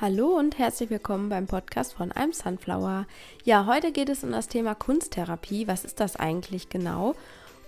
Hallo 0.00 0.38
und 0.38 0.58
herzlich 0.58 0.90
willkommen 0.90 1.28
beim 1.28 1.48
Podcast 1.48 1.94
von 1.94 2.12
I'm 2.12 2.32
Sunflower. 2.32 3.08
Ja, 3.42 3.66
heute 3.66 3.90
geht 3.90 4.08
es 4.08 4.22
um 4.22 4.30
das 4.30 4.46
Thema 4.46 4.76
Kunsttherapie. 4.76 5.66
Was 5.66 5.84
ist 5.84 5.98
das 5.98 6.14
eigentlich 6.14 6.68
genau? 6.68 7.16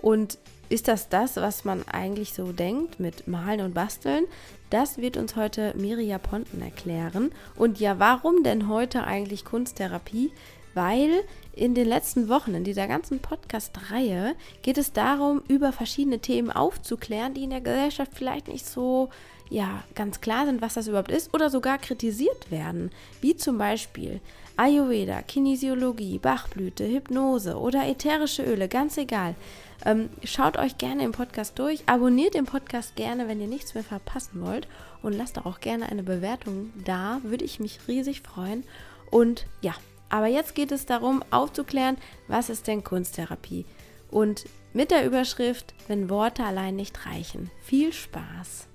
Und 0.00 0.38
ist 0.68 0.86
das 0.86 1.08
das, 1.08 1.34
was 1.34 1.64
man 1.64 1.82
eigentlich 1.88 2.32
so 2.32 2.52
denkt 2.52 3.00
mit 3.00 3.26
Malen 3.26 3.62
und 3.62 3.74
Basteln? 3.74 4.26
Das 4.70 4.98
wird 4.98 5.16
uns 5.16 5.34
heute 5.34 5.74
Miria 5.76 6.18
Ponten 6.18 6.62
erklären. 6.62 7.32
Und 7.56 7.80
ja, 7.80 7.98
warum 7.98 8.44
denn 8.44 8.68
heute 8.68 9.02
eigentlich 9.02 9.44
Kunsttherapie? 9.44 10.30
Weil 10.72 11.24
in 11.52 11.74
den 11.74 11.88
letzten 11.88 12.28
Wochen, 12.28 12.54
in 12.54 12.62
dieser 12.62 12.86
ganzen 12.86 13.18
Podcast-Reihe, 13.18 14.36
geht 14.62 14.78
es 14.78 14.92
darum, 14.92 15.42
über 15.48 15.72
verschiedene 15.72 16.20
Themen 16.20 16.52
aufzuklären, 16.52 17.34
die 17.34 17.42
in 17.42 17.50
der 17.50 17.60
Gesellschaft 17.60 18.12
vielleicht 18.14 18.46
nicht 18.46 18.64
so 18.64 19.08
ja, 19.50 19.82
ganz 19.96 20.20
klar 20.20 20.46
sind, 20.46 20.62
was 20.62 20.74
das 20.74 20.86
überhaupt 20.86 21.10
ist 21.10 21.34
oder 21.34 21.50
sogar 21.50 21.78
kritisiert 21.78 22.50
werden, 22.50 22.90
wie 23.20 23.36
zum 23.36 23.58
Beispiel 23.58 24.20
Ayurveda, 24.56 25.22
Kinesiologie, 25.22 26.18
Bachblüte, 26.18 26.86
Hypnose 26.86 27.58
oder 27.58 27.86
ätherische 27.86 28.44
Öle, 28.44 28.68
ganz 28.68 28.96
egal. 28.96 29.34
Ähm, 29.84 30.08
schaut 30.22 30.56
euch 30.56 30.78
gerne 30.78 31.02
im 31.02 31.12
Podcast 31.12 31.58
durch, 31.58 31.82
abonniert 31.86 32.34
den 32.34 32.44
Podcast 32.44 32.94
gerne, 32.94 33.26
wenn 33.26 33.40
ihr 33.40 33.48
nichts 33.48 33.74
mehr 33.74 33.82
verpassen 33.82 34.40
wollt 34.42 34.68
und 35.02 35.14
lasst 35.14 35.38
auch 35.44 35.60
gerne 35.60 35.90
eine 35.90 36.02
Bewertung 36.02 36.72
da, 36.84 37.20
würde 37.24 37.44
ich 37.44 37.58
mich 37.58 37.80
riesig 37.88 38.20
freuen. 38.20 38.64
Und 39.10 39.46
ja, 39.62 39.74
aber 40.10 40.26
jetzt 40.26 40.54
geht 40.54 40.70
es 40.70 40.86
darum, 40.86 41.24
aufzuklären, 41.30 41.96
was 42.28 42.50
ist 42.50 42.66
denn 42.68 42.84
Kunsttherapie? 42.84 43.64
Und 44.10 44.44
mit 44.72 44.90
der 44.90 45.06
Überschrift, 45.06 45.74
wenn 45.88 46.10
Worte 46.10 46.44
allein 46.44 46.76
nicht 46.76 47.06
reichen. 47.06 47.50
Viel 47.62 47.92
Spaß! 47.92 48.69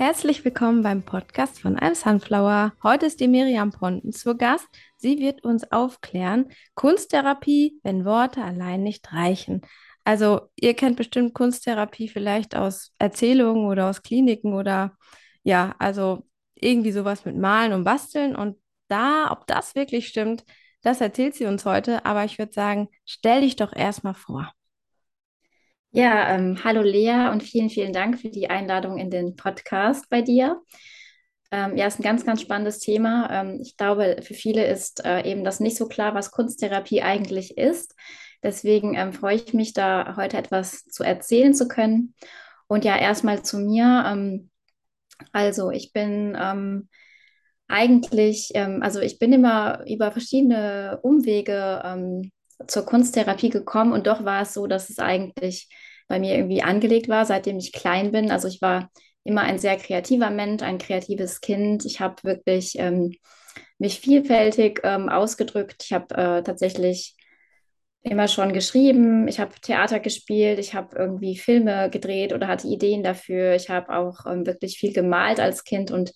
Herzlich 0.00 0.42
willkommen 0.46 0.82
beim 0.82 1.02
Podcast 1.02 1.60
von 1.60 1.76
I'm 1.76 1.94
Sunflower. 1.94 2.72
Heute 2.82 3.04
ist 3.04 3.20
die 3.20 3.28
Miriam 3.28 3.70
Ponten 3.70 4.12
zu 4.12 4.34
Gast. 4.34 4.66
Sie 4.96 5.18
wird 5.18 5.44
uns 5.44 5.70
aufklären, 5.70 6.50
Kunsttherapie, 6.74 7.78
wenn 7.82 8.06
Worte 8.06 8.42
allein 8.42 8.82
nicht 8.82 9.12
reichen. 9.12 9.60
Also 10.02 10.48
ihr 10.56 10.72
kennt 10.72 10.96
bestimmt 10.96 11.34
Kunsttherapie 11.34 12.08
vielleicht 12.08 12.56
aus 12.56 12.94
Erzählungen 12.98 13.66
oder 13.66 13.90
aus 13.90 14.00
Kliniken 14.00 14.54
oder 14.54 14.96
ja, 15.42 15.74
also 15.78 16.26
irgendwie 16.54 16.92
sowas 16.92 17.26
mit 17.26 17.36
Malen 17.36 17.74
und 17.74 17.84
Basteln. 17.84 18.34
Und 18.34 18.56
da, 18.88 19.30
ob 19.30 19.46
das 19.46 19.74
wirklich 19.74 20.08
stimmt, 20.08 20.46
das 20.80 21.02
erzählt 21.02 21.34
sie 21.34 21.44
uns 21.44 21.66
heute. 21.66 22.06
Aber 22.06 22.24
ich 22.24 22.38
würde 22.38 22.54
sagen, 22.54 22.88
stell 23.04 23.42
dich 23.42 23.56
doch 23.56 23.76
erstmal 23.76 24.14
vor. 24.14 24.50
Ja, 25.92 26.34
ähm, 26.36 26.62
hallo 26.62 26.82
Lea 26.82 27.30
und 27.32 27.42
vielen, 27.42 27.68
vielen 27.68 27.92
Dank 27.92 28.20
für 28.20 28.28
die 28.28 28.48
Einladung 28.48 28.96
in 28.98 29.10
den 29.10 29.34
Podcast 29.34 30.08
bei 30.08 30.22
dir. 30.22 30.62
Ähm, 31.50 31.76
ja, 31.76 31.88
ist 31.88 31.98
ein 31.98 32.04
ganz, 32.04 32.24
ganz 32.24 32.40
spannendes 32.40 32.78
Thema. 32.78 33.28
Ähm, 33.28 33.58
ich 33.60 33.76
glaube, 33.76 34.18
für 34.22 34.34
viele 34.34 34.66
ist 34.68 35.04
äh, 35.04 35.28
eben 35.28 35.42
das 35.42 35.58
nicht 35.58 35.76
so 35.76 35.88
klar, 35.88 36.14
was 36.14 36.30
Kunsttherapie 36.30 37.02
eigentlich 37.02 37.58
ist. 37.58 37.96
Deswegen 38.40 38.94
ähm, 38.94 39.12
freue 39.12 39.34
ich 39.34 39.52
mich, 39.52 39.72
da 39.72 40.14
heute 40.16 40.36
etwas 40.36 40.84
zu 40.84 41.02
erzählen 41.02 41.54
zu 41.54 41.66
können. 41.66 42.14
Und 42.68 42.84
ja, 42.84 42.96
erstmal 42.96 43.42
zu 43.42 43.58
mir. 43.58 44.04
Ähm, 44.06 44.50
also, 45.32 45.70
ich 45.72 45.92
bin 45.92 46.36
ähm, 46.40 46.88
eigentlich, 47.68 48.52
also 48.56 49.00
ich 49.00 49.20
bin 49.20 49.32
immer 49.32 49.84
über 49.86 50.10
verschiedene 50.10 50.98
Umwege 51.02 51.82
zur 52.66 52.84
Kunsttherapie 52.84 53.50
gekommen 53.50 53.92
und 53.92 54.06
doch 54.06 54.24
war 54.24 54.42
es 54.42 54.54
so, 54.54 54.66
dass 54.66 54.90
es 54.90 54.98
eigentlich 54.98 55.68
bei 56.08 56.18
mir 56.18 56.36
irgendwie 56.36 56.62
angelegt 56.62 57.08
war, 57.08 57.24
seitdem 57.24 57.58
ich 57.58 57.72
klein 57.72 58.12
bin. 58.12 58.30
Also 58.30 58.48
ich 58.48 58.60
war 58.60 58.90
immer 59.24 59.42
ein 59.42 59.58
sehr 59.58 59.76
kreativer 59.76 60.30
Mensch, 60.30 60.62
ein 60.62 60.78
kreatives 60.78 61.40
Kind. 61.40 61.84
Ich 61.84 62.00
habe 62.00 62.22
wirklich 62.24 62.78
ähm, 62.78 63.12
mich 63.78 64.00
vielfältig 64.00 64.80
ähm, 64.84 65.08
ausgedrückt. 65.08 65.84
Ich 65.84 65.92
habe 65.92 66.14
äh, 66.14 66.42
tatsächlich 66.42 67.16
immer 68.02 68.28
schon 68.28 68.52
geschrieben, 68.52 69.28
ich 69.28 69.40
habe 69.40 69.52
Theater 69.60 70.00
gespielt, 70.00 70.58
ich 70.58 70.74
habe 70.74 70.96
irgendwie 70.96 71.36
Filme 71.36 71.90
gedreht 71.90 72.32
oder 72.32 72.48
hatte 72.48 72.66
Ideen 72.66 73.02
dafür. 73.02 73.54
Ich 73.54 73.68
habe 73.68 73.94
auch 73.94 74.26
ähm, 74.26 74.46
wirklich 74.46 74.78
viel 74.78 74.92
gemalt 74.92 75.38
als 75.38 75.64
Kind 75.64 75.90
und 75.90 76.12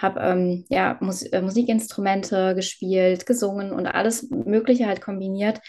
habe 0.00 0.20
ähm, 0.20 0.64
ja, 0.68 0.96
Mus 1.00 1.22
äh, 1.22 1.42
Musikinstrumente 1.42 2.54
gespielt, 2.54 3.26
gesungen 3.26 3.72
und 3.72 3.86
alles 3.86 4.28
Mögliche 4.30 4.86
halt 4.86 5.00
kombiniert. 5.00 5.60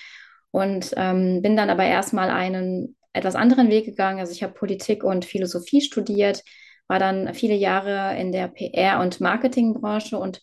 Und 0.51 0.93
ähm, 0.97 1.41
bin 1.41 1.57
dann 1.57 1.69
aber 1.69 1.83
erstmal 1.83 2.29
einen 2.29 2.95
etwas 3.11 3.35
anderen 3.35 3.69
Weg 3.69 3.85
gegangen. 3.85 4.19
Also 4.19 4.31
ich 4.31 4.43
habe 4.43 4.53
Politik 4.53 5.03
und 5.03 5.25
Philosophie 5.25 5.81
studiert, 5.81 6.43
war 6.87 6.99
dann 6.99 7.33
viele 7.33 7.55
Jahre 7.55 8.19
in 8.19 8.31
der 8.31 8.49
PR- 8.49 9.01
und 9.01 9.21
Marketingbranche 9.21 10.17
und 10.17 10.41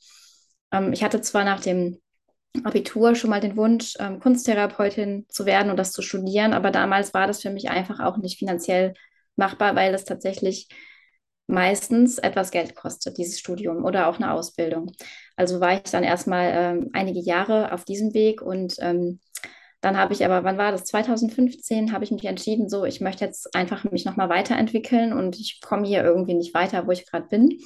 ähm, 0.72 0.92
ich 0.92 1.04
hatte 1.04 1.20
zwar 1.20 1.44
nach 1.44 1.60
dem 1.60 2.00
Abitur 2.64 3.14
schon 3.14 3.30
mal 3.30 3.40
den 3.40 3.56
Wunsch, 3.56 3.94
ähm, 4.00 4.18
Kunsttherapeutin 4.20 5.26
zu 5.28 5.46
werden 5.46 5.70
und 5.70 5.76
das 5.76 5.92
zu 5.92 6.02
studieren, 6.02 6.52
aber 6.52 6.70
damals 6.70 7.14
war 7.14 7.26
das 7.26 7.42
für 7.42 7.50
mich 7.50 7.70
einfach 7.70 8.00
auch 8.00 8.16
nicht 8.16 8.38
finanziell 8.38 8.94
machbar, 9.36 9.76
weil 9.76 9.94
es 9.94 10.04
tatsächlich 10.04 10.68
meistens 11.50 12.18
etwas 12.18 12.50
Geld 12.50 12.74
kostet, 12.74 13.18
dieses 13.18 13.38
Studium 13.38 13.84
oder 13.84 14.08
auch 14.08 14.16
eine 14.16 14.32
Ausbildung. 14.32 14.92
Also 15.36 15.60
war 15.60 15.74
ich 15.74 15.90
dann 15.90 16.04
erstmal 16.04 16.52
ähm, 16.54 16.90
einige 16.92 17.20
Jahre 17.20 17.72
auf 17.72 17.84
diesem 17.84 18.14
Weg 18.14 18.42
und 18.42 18.76
ähm, 18.80 19.20
dann 19.80 19.96
habe 19.96 20.12
ich 20.12 20.24
aber, 20.24 20.44
wann 20.44 20.58
war 20.58 20.72
das? 20.72 20.84
2015 20.84 21.92
habe 21.92 22.04
ich 22.04 22.10
mich 22.10 22.26
entschieden, 22.26 22.68
so, 22.68 22.84
ich 22.84 23.00
möchte 23.00 23.24
jetzt 23.24 23.54
einfach 23.54 23.84
mich 23.84 24.04
nochmal 24.04 24.28
weiterentwickeln 24.28 25.12
und 25.12 25.38
ich 25.40 25.60
komme 25.62 25.86
hier 25.86 26.04
irgendwie 26.04 26.34
nicht 26.34 26.52
weiter, 26.54 26.86
wo 26.86 26.90
ich 26.90 27.06
gerade 27.06 27.28
bin. 27.28 27.60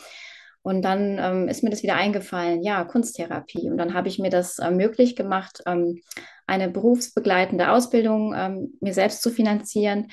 Und 0.63 0.83
dann 0.83 1.19
ähm, 1.19 1.49
ist 1.49 1.63
mir 1.63 1.71
das 1.71 1.83
wieder 1.83 1.97
eingefallen, 1.97 2.63
ja, 2.63 2.85
Kunsttherapie. 2.85 3.69
Und 3.69 3.77
dann 3.77 3.93
habe 3.93 4.09
ich 4.09 4.19
mir 4.19 4.31
das 4.31 4.61
äh, 4.61 4.71
möglich 4.71 5.17
gemacht, 5.17 5.63
ähm, 5.67 6.01
eine 6.47 6.71
berufsbegleitende 6.71 7.71
Ausbildung 7.71 8.33
ähm, 8.35 8.75
mir 8.81 8.95
selbst 8.95 9.21
zu 9.21 9.31
finanzieren 9.31 10.09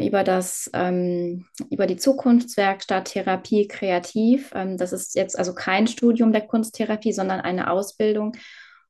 über 0.00 0.24
das, 0.24 0.68
ähm, 0.74 1.46
über 1.70 1.86
die 1.86 1.96
Zukunftswerkstatt 1.96 3.12
Therapie 3.12 3.68
Kreativ. 3.68 4.50
Ähm, 4.54 4.76
das 4.76 4.92
ist 4.92 5.14
jetzt 5.14 5.38
also 5.38 5.54
kein 5.54 5.86
Studium 5.86 6.32
der 6.32 6.46
Kunsttherapie, 6.46 7.12
sondern 7.12 7.40
eine 7.40 7.70
Ausbildung. 7.70 8.36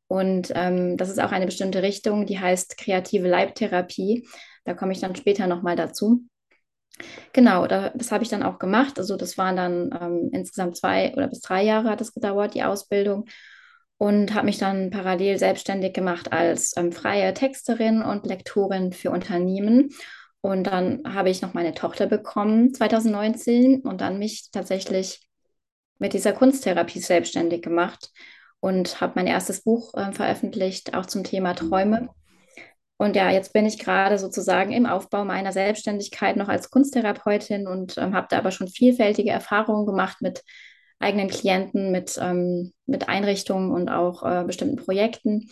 Und 0.06 0.50
ähm, 0.54 0.96
das 0.96 1.10
ist 1.10 1.20
auch 1.20 1.32
eine 1.32 1.44
bestimmte 1.44 1.82
Richtung, 1.82 2.24
die 2.24 2.40
heißt 2.40 2.78
kreative 2.78 3.28
Leibtherapie. 3.28 4.26
Da 4.64 4.72
komme 4.72 4.92
ich 4.92 5.00
dann 5.00 5.14
später 5.14 5.46
nochmal 5.46 5.76
dazu. 5.76 6.22
Genau, 7.32 7.66
da, 7.66 7.90
das 7.90 8.10
habe 8.10 8.24
ich 8.24 8.30
dann 8.30 8.42
auch 8.42 8.58
gemacht. 8.58 8.98
Also 8.98 9.16
das 9.16 9.36
waren 9.36 9.56
dann 9.56 9.90
ähm, 10.00 10.30
insgesamt 10.32 10.76
zwei 10.78 11.12
oder 11.12 11.28
bis 11.28 11.40
drei 11.40 11.62
Jahre 11.62 11.90
hat 11.90 12.00
es 12.00 12.14
gedauert, 12.14 12.54
die 12.54 12.64
Ausbildung. 12.64 13.26
Und 13.98 14.32
habe 14.32 14.46
mich 14.46 14.58
dann 14.58 14.90
parallel 14.90 15.38
selbstständig 15.38 15.92
gemacht 15.92 16.32
als 16.32 16.74
ähm, 16.76 16.92
freie 16.92 17.34
Texterin 17.34 18.00
und 18.00 18.26
Lektorin 18.26 18.92
für 18.92 19.10
Unternehmen 19.10 19.90
und 20.40 20.64
dann 20.64 21.02
habe 21.04 21.30
ich 21.30 21.42
noch 21.42 21.54
meine 21.54 21.74
Tochter 21.74 22.06
bekommen 22.06 22.72
2019 22.72 23.80
und 23.80 24.00
dann 24.00 24.18
mich 24.18 24.50
tatsächlich 24.52 25.28
mit 25.98 26.12
dieser 26.12 26.32
Kunsttherapie 26.32 27.00
selbstständig 27.00 27.62
gemacht 27.62 28.10
und 28.60 29.00
habe 29.00 29.14
mein 29.16 29.26
erstes 29.26 29.62
Buch 29.62 29.94
äh, 29.94 30.12
veröffentlicht, 30.12 30.94
auch 30.94 31.06
zum 31.06 31.24
Thema 31.24 31.54
Träume. 31.54 32.08
Und 32.96 33.14
ja, 33.14 33.30
jetzt 33.30 33.52
bin 33.52 33.64
ich 33.64 33.78
gerade 33.78 34.18
sozusagen 34.18 34.72
im 34.72 34.86
Aufbau 34.86 35.24
meiner 35.24 35.52
Selbstständigkeit 35.52 36.36
noch 36.36 36.48
als 36.48 36.70
Kunsttherapeutin 36.70 37.68
und 37.68 37.96
ähm, 37.96 38.14
habe 38.14 38.26
da 38.30 38.38
aber 38.38 38.50
schon 38.50 38.68
vielfältige 38.68 39.30
Erfahrungen 39.30 39.86
gemacht 39.86 40.20
mit 40.20 40.42
eigenen 40.98 41.28
Klienten, 41.28 41.92
mit, 41.92 42.18
ähm, 42.20 42.72
mit 42.86 43.08
Einrichtungen 43.08 43.70
und 43.70 43.88
auch 43.88 44.24
äh, 44.24 44.44
bestimmten 44.44 44.76
Projekten. 44.76 45.48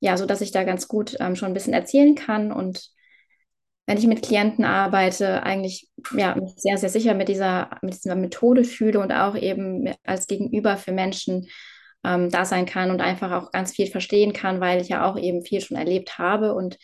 Ja, 0.00 0.16
so 0.16 0.26
dass 0.26 0.40
ich 0.40 0.52
da 0.52 0.62
ganz 0.62 0.86
gut 0.86 1.16
ähm, 1.18 1.34
schon 1.34 1.48
ein 1.48 1.54
bisschen 1.54 1.72
erzählen 1.72 2.14
kann 2.14 2.52
und 2.52 2.90
wenn 3.88 3.96
ich 3.96 4.06
mit 4.06 4.20
Klienten 4.20 4.66
arbeite, 4.66 5.42
eigentlich 5.44 5.88
ja, 6.14 6.34
mich 6.34 6.52
sehr, 6.56 6.76
sehr 6.76 6.90
sicher 6.90 7.14
mit 7.14 7.28
dieser, 7.28 7.70
mit 7.80 7.94
dieser 7.94 8.16
Methode 8.16 8.64
fühle 8.64 9.00
und 9.00 9.12
auch 9.12 9.34
eben 9.34 9.90
als 10.04 10.26
Gegenüber 10.26 10.76
für 10.76 10.92
Menschen 10.92 11.48
ähm, 12.04 12.28
da 12.28 12.44
sein 12.44 12.66
kann 12.66 12.90
und 12.90 13.00
einfach 13.00 13.32
auch 13.32 13.50
ganz 13.50 13.72
viel 13.72 13.86
verstehen 13.86 14.34
kann, 14.34 14.60
weil 14.60 14.82
ich 14.82 14.90
ja 14.90 15.06
auch 15.06 15.16
eben 15.16 15.42
viel 15.42 15.62
schon 15.62 15.78
erlebt 15.78 16.18
habe 16.18 16.52
und 16.52 16.76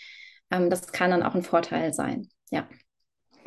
ähm, 0.50 0.70
das 0.70 0.92
kann 0.92 1.10
dann 1.10 1.22
auch 1.22 1.34
ein 1.34 1.42
Vorteil 1.42 1.92
sein. 1.92 2.30
Ja. 2.50 2.66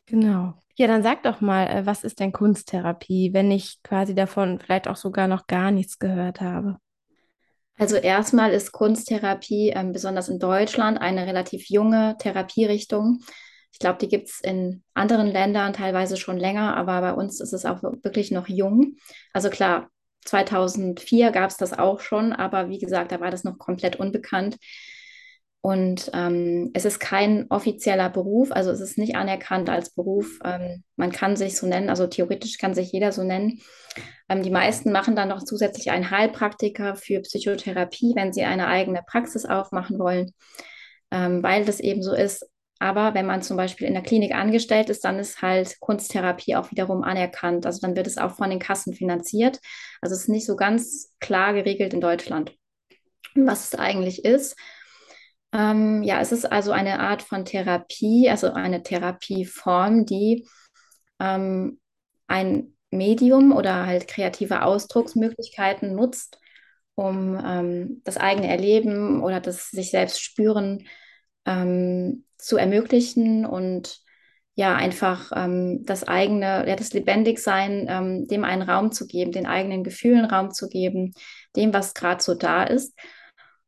Genau. 0.05 0.53
Ja, 0.75 0.85
dann 0.85 1.01
sag 1.01 1.23
doch 1.23 1.41
mal, 1.41 1.65
äh, 1.65 1.85
was 1.87 2.03
ist 2.03 2.19
denn 2.19 2.31
Kunsttherapie, 2.31 3.33
wenn 3.33 3.49
ich 3.49 3.81
quasi 3.81 4.13
davon 4.13 4.59
vielleicht 4.59 4.87
auch 4.87 4.97
sogar 4.97 5.27
noch 5.27 5.47
gar 5.47 5.71
nichts 5.71 5.97
gehört 5.97 6.41
habe? 6.41 6.77
Also 7.79 7.95
erstmal 7.95 8.51
ist 8.51 8.71
Kunsttherapie 8.71 9.71
ähm, 9.75 9.93
besonders 9.93 10.29
in 10.29 10.37
Deutschland 10.37 11.01
eine 11.01 11.25
relativ 11.25 11.69
junge 11.69 12.17
Therapierichtung. 12.19 13.23
Ich 13.71 13.79
glaube, 13.79 13.99
die 13.99 14.07
gibt 14.07 14.29
es 14.29 14.39
in 14.41 14.83
anderen 14.93 15.27
Ländern 15.27 15.73
teilweise 15.73 16.17
schon 16.17 16.37
länger, 16.37 16.75
aber 16.75 17.01
bei 17.01 17.13
uns 17.13 17.39
ist 17.39 17.53
es 17.53 17.65
auch 17.65 17.83
wirklich 17.83 18.31
noch 18.31 18.47
jung. 18.47 18.97
Also 19.33 19.49
klar, 19.49 19.89
2004 20.25 21.31
gab 21.31 21.49
es 21.49 21.57
das 21.57 21.77
auch 21.77 21.99
schon, 21.99 22.33
aber 22.33 22.69
wie 22.69 22.79
gesagt, 22.79 23.11
da 23.11 23.19
war 23.19 23.31
das 23.31 23.43
noch 23.43 23.57
komplett 23.57 23.97
unbekannt. 23.97 24.57
Und 25.61 26.11
ähm, 26.13 26.71
es 26.73 26.85
ist 26.85 26.99
kein 26.99 27.47
offizieller 27.49 28.09
Beruf, 28.09 28.51
also 28.51 28.71
es 28.71 28.79
ist 28.79 28.97
nicht 28.97 29.15
anerkannt 29.15 29.69
als 29.69 29.89
Beruf. 29.89 30.39
Ähm, 30.45 30.83
man 30.95 31.11
kann 31.11 31.35
sich 31.35 31.57
so 31.57 31.67
nennen, 31.67 31.89
also 31.89 32.07
theoretisch 32.07 32.57
kann 32.57 32.73
sich 32.73 32.91
jeder 32.91 33.11
so 33.11 33.23
nennen. 33.23 33.59
Ähm, 34.29 34.43
die 34.43 34.49
meisten 34.49 34.91
machen 34.91 35.15
dann 35.15 35.29
noch 35.29 35.43
zusätzlich 35.43 35.91
einen 35.91 36.09
Heilpraktiker 36.11 36.95
für 36.95 37.21
Psychotherapie, 37.21 38.13
wenn 38.15 38.33
sie 38.33 38.43
eine 38.43 38.67
eigene 38.67 39.01
Praxis 39.05 39.45
aufmachen 39.45 39.99
wollen, 39.99 40.31
ähm, 41.11 41.43
weil 41.43 41.65
das 41.65 41.79
eben 41.79 42.03
so 42.03 42.13
ist. 42.13 42.45
Aber 42.79 43.13
wenn 43.13 43.25
man 43.25 43.41
zum 43.41 43.57
Beispiel 43.57 43.87
in 43.87 43.93
der 43.93 44.03
Klinik 44.03 44.35
angestellt 44.35 44.89
ist, 44.89 45.03
dann 45.03 45.19
ist 45.19 45.41
halt 45.41 45.79
Kunsttherapie 45.79 46.55
auch 46.55 46.71
wiederum 46.71 47.03
anerkannt. 47.03 47.65
Also 47.65 47.79
dann 47.81 47.95
wird 47.95 48.07
es 48.07 48.17
auch 48.17 48.35
von 48.35 48.49
den 48.49 48.59
Kassen 48.59 48.93
finanziert. 48.93 49.59
Also 50.01 50.13
es 50.13 50.21
ist 50.21 50.29
nicht 50.29 50.45
so 50.45 50.55
ganz 50.55 51.13
klar 51.19 51.53
geregelt 51.53 51.93
in 51.93 52.01
Deutschland, 52.01 52.55
was 53.35 53.73
es 53.73 53.79
eigentlich 53.79 54.25
ist. 54.25 54.55
Ähm, 55.53 56.03
ja, 56.03 56.19
es 56.19 56.31
ist 56.31 56.45
also 56.45 56.71
eine 56.71 56.99
Art 56.99 57.21
von 57.21 57.45
Therapie, 57.45 58.29
also 58.29 58.51
eine 58.51 58.83
Therapieform, 58.83 60.05
die 60.05 60.47
ähm, 61.19 61.79
ein 62.27 62.75
Medium 62.91 63.51
oder 63.51 63.85
halt 63.85 64.07
kreative 64.07 64.63
Ausdrucksmöglichkeiten 64.63 65.95
nutzt, 65.95 66.39
um 66.95 67.39
ähm, 67.43 68.01
das 68.03 68.17
eigene 68.17 68.47
Erleben 68.47 69.23
oder 69.23 69.39
das 69.39 69.69
sich 69.71 69.91
selbst 69.91 70.21
spüren 70.21 70.87
ähm, 71.45 72.25
zu 72.37 72.57
ermöglichen 72.57 73.45
und 73.45 74.01
ja, 74.55 74.75
einfach 74.75 75.31
ähm, 75.35 75.85
das 75.85 76.07
eigene, 76.07 76.67
ja, 76.67 76.75
das 76.75 76.91
Lebendigsein, 76.91 77.85
ähm, 77.89 78.27
dem 78.27 78.43
einen 78.43 78.63
Raum 78.63 78.91
zu 78.91 79.05
geben, 79.05 79.31
den 79.31 79.45
eigenen 79.45 79.83
Gefühlen 79.83 80.25
Raum 80.25 80.51
zu 80.51 80.67
geben, 80.67 81.13
dem, 81.55 81.73
was 81.73 81.93
gerade 81.93 82.23
so 82.23 82.33
da 82.33 82.63
ist. 82.63 82.97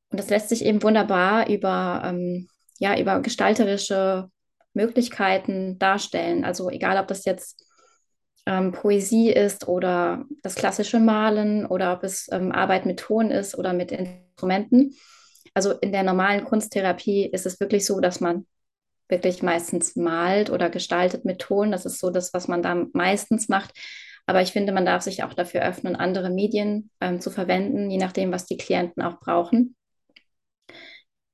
Und 0.09 0.19
das 0.19 0.31
lässt 0.31 0.49
sich 0.49 0.65
eben 0.65 0.81
wunderbar 0.81 1.47
über, 1.47 2.01
ähm, 2.05 2.47
ja, 2.79 2.99
über 2.99 3.19
gestalterische 3.19 4.29
Möglichkeiten 4.73 5.77
darstellen. 5.77 6.43
Also 6.43 6.71
egal, 6.71 6.97
ob 6.97 7.07
das 7.07 7.23
jetzt 7.23 7.63
ähm, 8.47 8.71
Poesie 8.71 9.29
ist 9.29 9.67
oder 9.67 10.25
das 10.41 10.55
klassische 10.55 10.99
Malen 10.99 11.67
oder 11.67 11.93
ob 11.93 12.03
es 12.03 12.27
ähm, 12.31 12.51
Arbeit 12.51 12.87
mit 12.87 12.99
Ton 12.99 13.29
ist 13.29 13.55
oder 13.55 13.73
mit 13.73 13.91
Instrumenten. 13.91 14.95
Also 15.53 15.73
in 15.73 15.91
der 15.91 16.01
normalen 16.01 16.45
Kunsttherapie 16.45 17.27
ist 17.27 17.45
es 17.45 17.59
wirklich 17.59 17.85
so, 17.85 17.99
dass 17.99 18.19
man 18.21 18.47
wirklich 19.09 19.43
meistens 19.43 19.95
malt 19.95 20.49
oder 20.49 20.69
gestaltet 20.69 21.25
mit 21.25 21.39
Ton. 21.39 21.71
Das 21.71 21.85
ist 21.85 21.99
so 21.99 22.09
das, 22.09 22.33
was 22.33 22.47
man 22.47 22.61
da 22.61 22.85
meistens 22.93 23.49
macht. 23.49 23.71
Aber 24.25 24.41
ich 24.41 24.51
finde, 24.51 24.71
man 24.71 24.85
darf 24.85 25.01
sich 25.01 25.23
auch 25.23 25.33
dafür 25.33 25.61
öffnen, 25.63 25.95
andere 25.95 26.29
Medien 26.29 26.91
ähm, 27.01 27.19
zu 27.19 27.31
verwenden, 27.31 27.89
je 27.89 27.97
nachdem, 27.97 28.31
was 28.31 28.45
die 28.45 28.57
Klienten 28.57 29.01
auch 29.01 29.19
brauchen. 29.19 29.75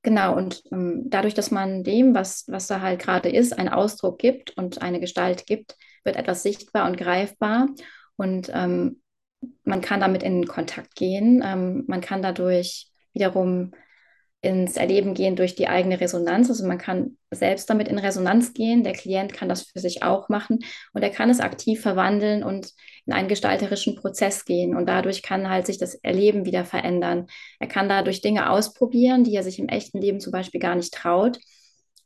Genau, 0.02 0.36
und 0.38 0.64
ähm, 0.72 1.04
dadurch, 1.08 1.34
dass 1.34 1.50
man 1.50 1.84
dem, 1.84 2.14
was, 2.14 2.46
was 2.48 2.68
da 2.68 2.80
halt 2.80 3.02
gerade 3.02 3.30
ist, 3.30 3.58
einen 3.58 3.70
Ausdruck 3.70 4.20
gibt 4.20 4.56
und 4.56 4.82
eine 4.82 5.00
Gestalt 5.00 5.48
gibt, 5.48 5.76
wird 6.04 6.16
etwas 6.16 6.44
sichtbar 6.44 6.88
und 6.88 6.96
greifbar. 6.96 7.68
Und 8.16 8.52
ähm, 8.54 9.02
man 9.64 9.82
kann 9.82 10.00
damit 10.00 10.24
in 10.24 10.48
Kontakt 10.48 10.96
gehen. 10.96 11.44
Ähm, 11.44 11.84
man 11.88 12.02
kann 12.02 12.22
dadurch 12.22 12.88
wiederum 13.14 13.72
ins 14.46 14.78
Erleben 14.78 15.14
gehen 15.14 15.36
durch 15.36 15.56
die 15.56 15.68
eigene 15.68 16.00
Resonanz. 16.00 16.50
Also 16.50 16.66
man 16.66 16.78
kann 16.78 17.18
selbst 17.32 17.70
damit 17.70 17.88
in 17.88 17.98
Resonanz 17.98 18.54
gehen. 18.54 18.84
Der 18.84 18.94
Klient 18.94 19.34
kann 19.34 19.50
das 19.50 19.64
für 19.64 19.80
sich 19.80 20.04
auch 20.04 20.30
machen 20.30 20.60
und 20.94 21.02
er 21.02 21.10
kann 21.10 21.30
es 21.30 21.40
aktiv 21.40 21.82
verwandeln 21.82 22.44
und 22.44 22.72
in 23.06 23.14
einen 23.14 23.28
gestalterischen 23.28 23.96
Prozess 23.96 24.46
gehen. 24.46 24.76
Und 24.76 24.88
dadurch 24.88 25.24
kann 25.24 25.50
halt 25.50 25.66
sich 25.66 25.78
das 25.78 25.96
Erleben 25.96 26.46
wieder 26.46 26.64
verändern. 26.64 27.28
Er 27.60 27.68
kann 27.68 27.90
dadurch 27.90 28.22
Dinge 28.22 28.50
ausprobieren, 28.50 29.24
die 29.24 29.36
er 29.36 29.44
sich 29.44 29.60
im 29.60 29.68
echten 29.68 30.00
Leben 30.00 30.20
zum 30.20 30.32
Beispiel 30.32 30.60
gar 30.60 30.76
nicht 30.76 30.94
traut. 30.94 31.40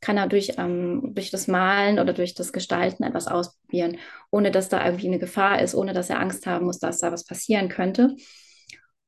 Kann 0.00 0.16
er 0.16 0.26
durch, 0.26 0.54
ähm, 0.56 1.12
durch 1.14 1.30
das 1.30 1.46
Malen 1.46 1.98
oder 1.98 2.14
durch 2.14 2.34
das 2.34 2.52
Gestalten 2.52 3.02
etwas 3.02 3.26
ausprobieren, 3.26 3.98
ohne 4.30 4.50
dass 4.50 4.70
da 4.70 4.84
irgendwie 4.84 5.08
eine 5.08 5.18
Gefahr 5.18 5.60
ist, 5.60 5.74
ohne 5.74 5.92
dass 5.92 6.08
er 6.08 6.20
Angst 6.20 6.46
haben 6.46 6.64
muss, 6.64 6.78
dass 6.78 7.00
da 7.00 7.12
was 7.12 7.24
passieren 7.24 7.68
könnte. 7.68 8.16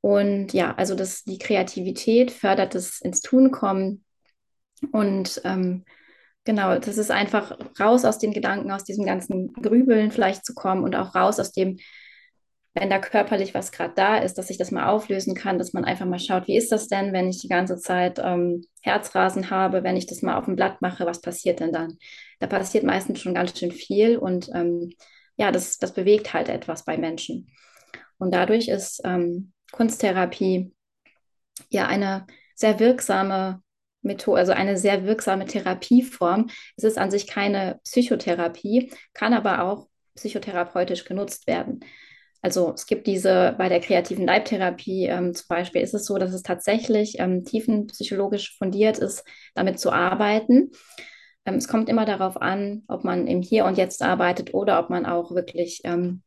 Und 0.02 0.52
ja, 0.52 0.75
also 0.75 0.96
das, 0.96 1.22
die 1.22 1.38
Kreativität 1.38 2.32
fördert 2.32 2.75
das 2.75 3.00
ins 3.00 3.20
Tun 3.20 3.52
kommen. 3.52 4.04
Und 4.90 5.40
ähm, 5.44 5.84
genau, 6.44 6.76
das 6.76 6.99
ist 6.99 7.12
einfach 7.12 7.56
raus 7.78 8.04
aus 8.04 8.19
den 8.19 8.32
Gedanken, 8.32 8.72
aus 8.72 8.82
diesem 8.82 9.06
ganzen 9.06 9.52
Grübeln 9.54 10.10
vielleicht 10.10 10.44
zu 10.44 10.54
kommen 10.54 10.82
und 10.82 10.96
auch 10.96 11.14
raus 11.14 11.38
aus 11.38 11.52
dem, 11.52 11.78
wenn 12.75 12.90
da 12.90 12.99
körperlich 12.99 13.54
was 13.54 13.70
gerade 13.70 13.93
da 13.94 14.16
ist, 14.19 14.38
dass 14.38 14.50
ich 14.50 14.58
das 14.58 14.72
mal 14.72 14.88
auflösen 14.88 15.37
kann, 15.37 15.58
dass 15.58 15.72
man 15.72 15.84
einfach 15.84 16.06
mal 16.06 16.19
schaut, 16.19 16.49
wie 16.49 16.56
ist 16.56 16.72
das 16.72 16.88
denn, 16.88 17.12
wenn 17.12 17.28
ich 17.28 17.40
die 17.40 17.49
ganze 17.49 17.76
Zeit 17.76 18.19
ähm, 18.19 18.64
Herzrasen 18.81 19.50
habe, 19.50 19.84
wenn 19.84 19.96
ich 19.96 20.06
das 20.06 20.22
mal 20.22 20.37
auf 20.37 20.46
dem 20.46 20.56
Blatt 20.56 20.82
mache, 20.82 21.06
was 21.06 21.20
passiert 21.20 21.60
denn 21.60 21.72
dann? 21.72 21.96
Da 22.40 22.49
passiert 22.49 22.82
meistens 22.82 23.20
schon 23.20 23.34
ganz 23.34 23.56
schön 23.56 23.70
viel 23.70 24.16
und 24.16 24.50
ähm, 24.52 24.90
ja, 25.37 25.52
das, 25.52 25.78
das 25.78 25.94
bewegt 25.94 26.34
halt 26.34 26.49
etwas 26.49 26.84
bei 26.84 26.96
Menschen. 26.99 27.52
Und 28.19 28.34
dadurch 28.34 28.69
ist 28.69 29.00
ähm, 29.04 29.51
Kunsttherapie 29.72 30.72
ja 31.70 31.86
eine 31.86 32.26
sehr 32.54 32.78
wirksame 32.78 33.62
Methode, 34.02 34.38
also 34.38 34.52
eine 34.52 34.76
sehr 34.76 35.04
wirksame 35.04 35.46
Therapieform. 35.46 36.50
Es 36.76 36.84
ist 36.84 36.98
an 36.98 37.10
sich 37.10 37.26
keine 37.26 37.80
Psychotherapie, 37.84 38.92
kann 39.14 39.32
aber 39.32 39.64
auch 39.64 39.88
psychotherapeutisch 40.14 41.04
genutzt 41.04 41.46
werden. 41.46 41.80
Also 42.42 42.72
es 42.74 42.86
gibt 42.86 43.06
diese 43.06 43.54
bei 43.56 43.69
der 43.69 43.80
kreativen 43.80 44.26
Leibtherapie 44.26 45.06
ähm, 45.06 45.32
zum 45.32 45.46
Beispiel 45.48 45.80
ist 45.80 45.94
es 45.94 46.04
so, 46.04 46.18
dass 46.18 46.32
es 46.32 46.42
tatsächlich 46.42 47.20
ähm, 47.20 47.44
tiefenpsychologisch 47.44 48.58
fundiert 48.58 48.98
ist, 48.98 49.25
damit 49.54 49.78
zu 49.78 49.92
arbeiten. 49.92 50.72
Ähm, 51.44 51.54
es 51.54 51.68
kommt 51.68 51.88
immer 51.88 52.04
darauf 52.04 52.42
an, 52.42 52.82
ob 52.88 53.04
man 53.04 53.28
im 53.28 53.42
Hier 53.42 53.64
und 53.64 53.78
Jetzt 53.78 54.02
arbeitet 54.02 54.54
oder 54.54 54.80
ob 54.80 54.90
man 54.90 55.06
auch 55.06 55.32
wirklich 55.32 55.82
ähm, 55.84 56.22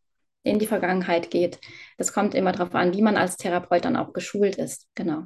in 0.45 0.59
die 0.59 0.67
Vergangenheit 0.67 1.31
geht. 1.31 1.59
Das 1.97 2.13
kommt 2.13 2.35
immer 2.35 2.51
darauf 2.53 2.75
an, 2.75 2.93
wie 2.93 3.01
man 3.01 3.17
als 3.17 3.37
Therapeut 3.37 3.85
dann 3.85 3.97
auch 3.97 4.13
geschult 4.13 4.55
ist. 4.57 4.87
Genau. 4.95 5.25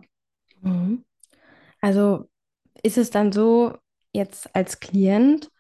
Mhm. 0.62 1.06
Also 1.82 2.30
ist 2.84 2.98
es 2.98 3.12
dann 3.12 3.32
so, 3.32 3.78
jetzt 4.14 4.56
als 4.56 4.80
Klient 4.80 5.52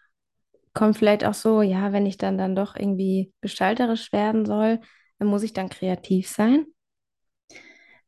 kommt 0.74 0.98
vielleicht 0.98 1.26
auch 1.26 1.34
so, 1.36 1.62
ja, 1.64 1.94
wenn 1.94 2.06
ich 2.08 2.18
dann 2.18 2.38
dann 2.38 2.56
doch 2.56 2.76
irgendwie 2.78 3.34
gestalterisch 3.42 4.14
werden 4.14 4.46
soll, 4.46 4.82
dann 5.20 5.28
muss 5.30 5.44
ich 5.44 5.54
dann 5.54 5.70
kreativ 5.70 6.30
sein? 6.30 6.68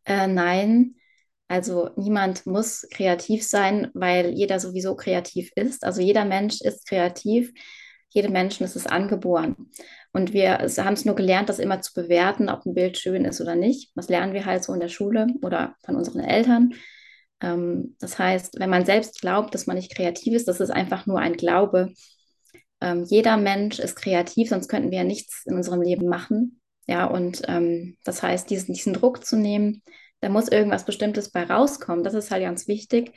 Äh, 0.06 0.27
nein, 0.27 0.95
also 1.47 1.89
niemand 1.97 2.45
muss 2.45 2.88
kreativ 2.92 3.44
sein, 3.47 3.89
weil 3.94 4.30
jeder 4.31 4.59
sowieso 4.59 4.95
kreativ 4.95 5.51
ist. 5.56 5.83
Also 5.83 6.01
jeder 6.01 6.25
Mensch 6.25 6.62
ist 6.62 6.88
kreativ 6.88 7.51
jedem 8.13 8.34
Menschen 8.34 8.63
ist 8.63 8.75
es 8.75 8.88
angeboren. 8.88 9.56
Und 10.13 10.34
wir 10.34 10.58
haben 10.60 10.94
es 10.94 11.06
nur 11.06 11.16
gelernt, 11.16 11.50
das 11.50 11.60
immer 11.60 11.81
zu 11.81 11.94
bewerten, 11.94 12.50
ob 12.50 12.66
ein 12.66 12.74
Bild 12.74 12.98
schön 12.98 13.25
ist 13.25 13.42
oder 13.42 13.56
nicht. 13.56 13.92
Das 13.95 14.09
lernen 14.09 14.33
wir 14.33 14.45
halt 14.45 14.64
so 14.64 14.74
in 14.74 14.81
der 14.81 14.90
Schule 14.90 15.28
oder 15.42 15.76
von 15.85 15.95
unseren 15.95 16.21
Eltern. 16.21 16.74
Ähm, 17.42 17.95
das 18.00 18.19
heißt, 18.19 18.59
wenn 18.59 18.69
man 18.69 18.85
selbst 18.85 19.21
glaubt, 19.21 19.54
dass 19.54 19.68
man 19.68 19.78
nicht 19.78 19.95
kreativ 19.95 20.33
ist, 20.33 20.47
das 20.47 20.59
ist 20.59 20.71
einfach 20.71 21.06
nur 21.06 21.19
ein 21.19 21.33
Glaube. 21.33 21.94
Ähm, 22.81 23.06
jeder 23.06 23.38
Mensch 23.38 23.80
ist 23.80 23.95
kreativ, 23.95 24.50
sonst 24.50 24.68
könnten 24.68 24.92
wir 24.92 25.00
ja 25.00 25.04
nichts 25.06 25.44
in 25.45 25.56
unserem 25.56 25.81
Leben 25.81 26.07
machen. 26.07 26.59
Ja, 26.88 27.06
und 27.06 27.44
ähm, 27.47 27.97
das 28.04 28.21
heißt, 28.21 28.50
diesen, 28.50 28.74
diesen 28.74 28.94
Druck 28.94 29.26
zu 29.26 29.38
nehmen, 29.38 29.81
da 30.19 30.30
muss 30.30 30.50
irgendwas 30.50 30.85
Bestimmtes 30.85 31.31
bei 31.31 31.44
rauskommen. 31.44 32.04
Das 32.04 32.14
ist 32.14 32.31
halt 32.31 32.44
ganz 32.44 32.68
wichtig, 32.68 33.14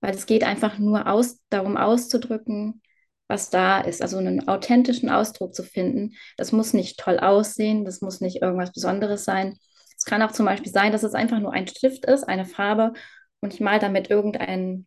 weil 0.00 0.14
es 0.14 0.26
geht 0.26 0.44
einfach 0.44 0.78
nur 0.78 1.10
aus, 1.10 1.38
darum 1.48 1.76
auszudrücken, 1.76 2.82
was 3.28 3.50
da 3.50 3.80
ist. 3.80 4.02
Also 4.02 4.18
einen 4.18 4.48
authentischen 4.48 5.10
Ausdruck 5.10 5.54
zu 5.54 5.62
finden. 5.62 6.14
Das 6.36 6.52
muss 6.52 6.72
nicht 6.72 6.98
toll 6.98 7.18
aussehen, 7.18 7.84
das 7.84 8.00
muss 8.00 8.20
nicht 8.20 8.42
irgendwas 8.42 8.72
Besonderes 8.72 9.24
sein. 9.24 9.56
Es 9.96 10.04
kann 10.04 10.22
auch 10.22 10.32
zum 10.32 10.46
Beispiel 10.46 10.72
sein, 10.72 10.92
dass 10.92 11.02
es 11.02 11.14
einfach 11.14 11.38
nur 11.38 11.52
ein 11.52 11.68
Stift 11.68 12.04
ist, 12.06 12.24
eine 12.24 12.46
Farbe 12.46 12.92
und 13.40 13.54
ich 13.54 13.60
male 13.60 13.80
damit 13.80 14.10
irgendeinen 14.10 14.86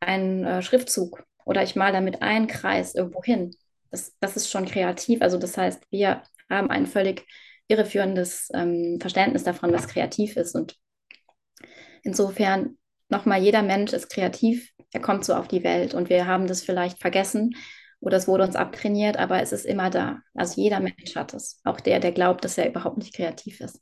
einen, 0.00 0.44
äh, 0.44 0.62
Schriftzug 0.62 1.24
oder 1.44 1.62
ich 1.62 1.76
male 1.76 1.92
damit 1.92 2.22
einen 2.22 2.46
Kreis 2.46 2.94
irgendwo 2.94 3.22
hin. 3.22 3.54
Das, 3.90 4.14
das 4.20 4.36
ist 4.36 4.50
schon 4.50 4.66
kreativ. 4.66 5.22
Also 5.22 5.38
das 5.38 5.56
heißt, 5.56 5.84
wir 5.90 6.22
haben 6.50 6.70
ein 6.70 6.86
völlig 6.86 7.26
irreführendes 7.68 8.50
ähm, 8.54 8.98
Verständnis 9.00 9.44
davon, 9.44 9.72
was 9.72 9.88
kreativ 9.88 10.36
ist. 10.36 10.54
Und 10.54 10.76
insofern 12.02 12.78
nochmal, 13.08 13.42
jeder 13.42 13.62
Mensch 13.62 13.92
ist 13.92 14.10
kreativ 14.10 14.72
er 14.96 15.02
kommt 15.02 15.26
so 15.26 15.34
auf 15.34 15.46
die 15.46 15.62
Welt 15.62 15.92
und 15.92 16.08
wir 16.08 16.26
haben 16.26 16.46
das 16.46 16.62
vielleicht 16.62 17.00
vergessen 17.02 17.54
oder 18.00 18.16
es 18.16 18.26
wurde 18.26 18.44
uns 18.44 18.56
abtrainiert, 18.56 19.18
aber 19.18 19.42
es 19.42 19.52
ist 19.52 19.66
immer 19.66 19.90
da. 19.90 20.20
Also 20.32 20.58
jeder 20.58 20.80
Mensch 20.80 21.14
hat 21.14 21.34
es. 21.34 21.60
Auch 21.64 21.80
der, 21.80 22.00
der 22.00 22.12
glaubt, 22.12 22.44
dass 22.46 22.56
er 22.56 22.68
überhaupt 22.68 22.96
nicht 22.96 23.14
kreativ 23.14 23.60
ist. 23.60 23.78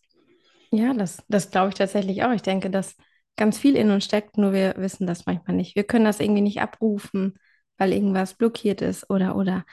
Ja, 0.73 0.93
das, 0.93 1.23
das 1.29 1.53
glaube 1.53 1.69
ich 1.69 1.77
tatsächlich 1.77 2.25
auch. 2.25 2.33
Ich 2.33 2.43
denke, 2.43 2.69
dass 2.69 2.97
ganz 3.37 3.59
viel 3.59 3.77
in 3.77 3.93
uns 3.93 4.05
steckt, 4.05 4.39
nur 4.39 4.53
wir 4.53 4.75
wissen 4.77 5.07
das 5.07 5.25
manchmal 5.25 5.57
nicht. 5.57 5.77
Wir 5.77 5.85
können 5.85 6.05
das 6.05 6.19
irgendwie 6.19 6.41
nicht 6.41 6.61
abrufen, 6.61 7.39
weil 7.79 7.93
irgendwas 7.93 8.35
blockiert 8.35 8.83
ist 8.83 9.09
oder 9.09 9.37
oder. 9.37 9.65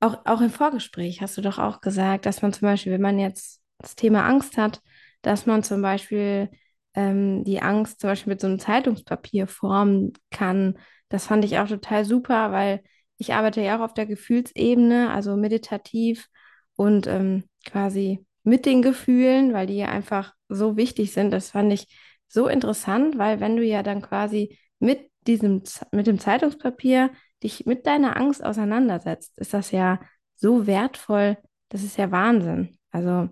Auch, 0.00 0.26
auch 0.26 0.40
im 0.40 0.50
Vorgespräch 0.50 1.20
hast 1.22 1.38
du 1.38 1.42
doch 1.42 1.60
auch 1.60 1.80
gesagt, 1.80 2.26
dass 2.26 2.42
man 2.42 2.52
zum 2.52 2.66
Beispiel, 2.66 2.90
wenn 2.90 3.00
man 3.00 3.20
jetzt 3.20 3.60
das 3.78 3.94
Thema 3.94 4.26
Angst 4.26 4.56
hat, 4.56 4.82
dass 5.22 5.46
man 5.46 5.62
zum 5.62 5.80
Beispiel 5.80 6.50
ähm, 6.94 7.44
die 7.44 7.60
Angst 7.62 8.00
zum 8.00 8.10
Beispiel 8.10 8.32
mit 8.32 8.40
so 8.40 8.46
einem 8.46 8.58
Zeitungspapier 8.58 9.46
formen 9.46 10.12
kann. 10.30 10.78
Das 11.08 11.26
fand 11.26 11.44
ich 11.44 11.58
auch 11.58 11.68
total 11.68 12.04
super, 12.04 12.52
weil 12.52 12.82
ich 13.18 13.34
arbeite 13.34 13.60
ja 13.60 13.78
auch 13.78 13.82
auf 13.82 13.94
der 13.94 14.06
Gefühlsebene, 14.06 15.10
also 15.10 15.36
meditativ 15.36 16.28
und 16.76 17.06
ähm, 17.06 17.44
quasi 17.66 18.26
mit 18.42 18.66
den 18.66 18.82
Gefühlen, 18.82 19.52
weil 19.52 19.66
die 19.66 19.76
ja 19.76 19.86
einfach 19.86 20.34
so 20.48 20.76
wichtig 20.76 21.12
sind. 21.12 21.30
Das 21.30 21.50
fand 21.50 21.72
ich 21.72 21.86
so 22.28 22.48
interessant, 22.48 23.18
weil 23.18 23.40
wenn 23.40 23.56
du 23.56 23.64
ja 23.64 23.82
dann 23.82 24.02
quasi 24.02 24.58
mit 24.78 25.10
diesem, 25.26 25.62
mit 25.92 26.06
dem 26.06 26.18
Zeitungspapier 26.18 27.10
dich 27.42 27.66
mit 27.66 27.86
deiner 27.86 28.16
Angst 28.16 28.44
auseinandersetzt, 28.44 29.38
ist 29.38 29.54
das 29.54 29.70
ja 29.70 30.00
so 30.34 30.66
wertvoll. 30.66 31.38
Das 31.68 31.82
ist 31.82 31.96
ja 31.96 32.10
Wahnsinn. 32.10 32.78
Also 32.90 33.28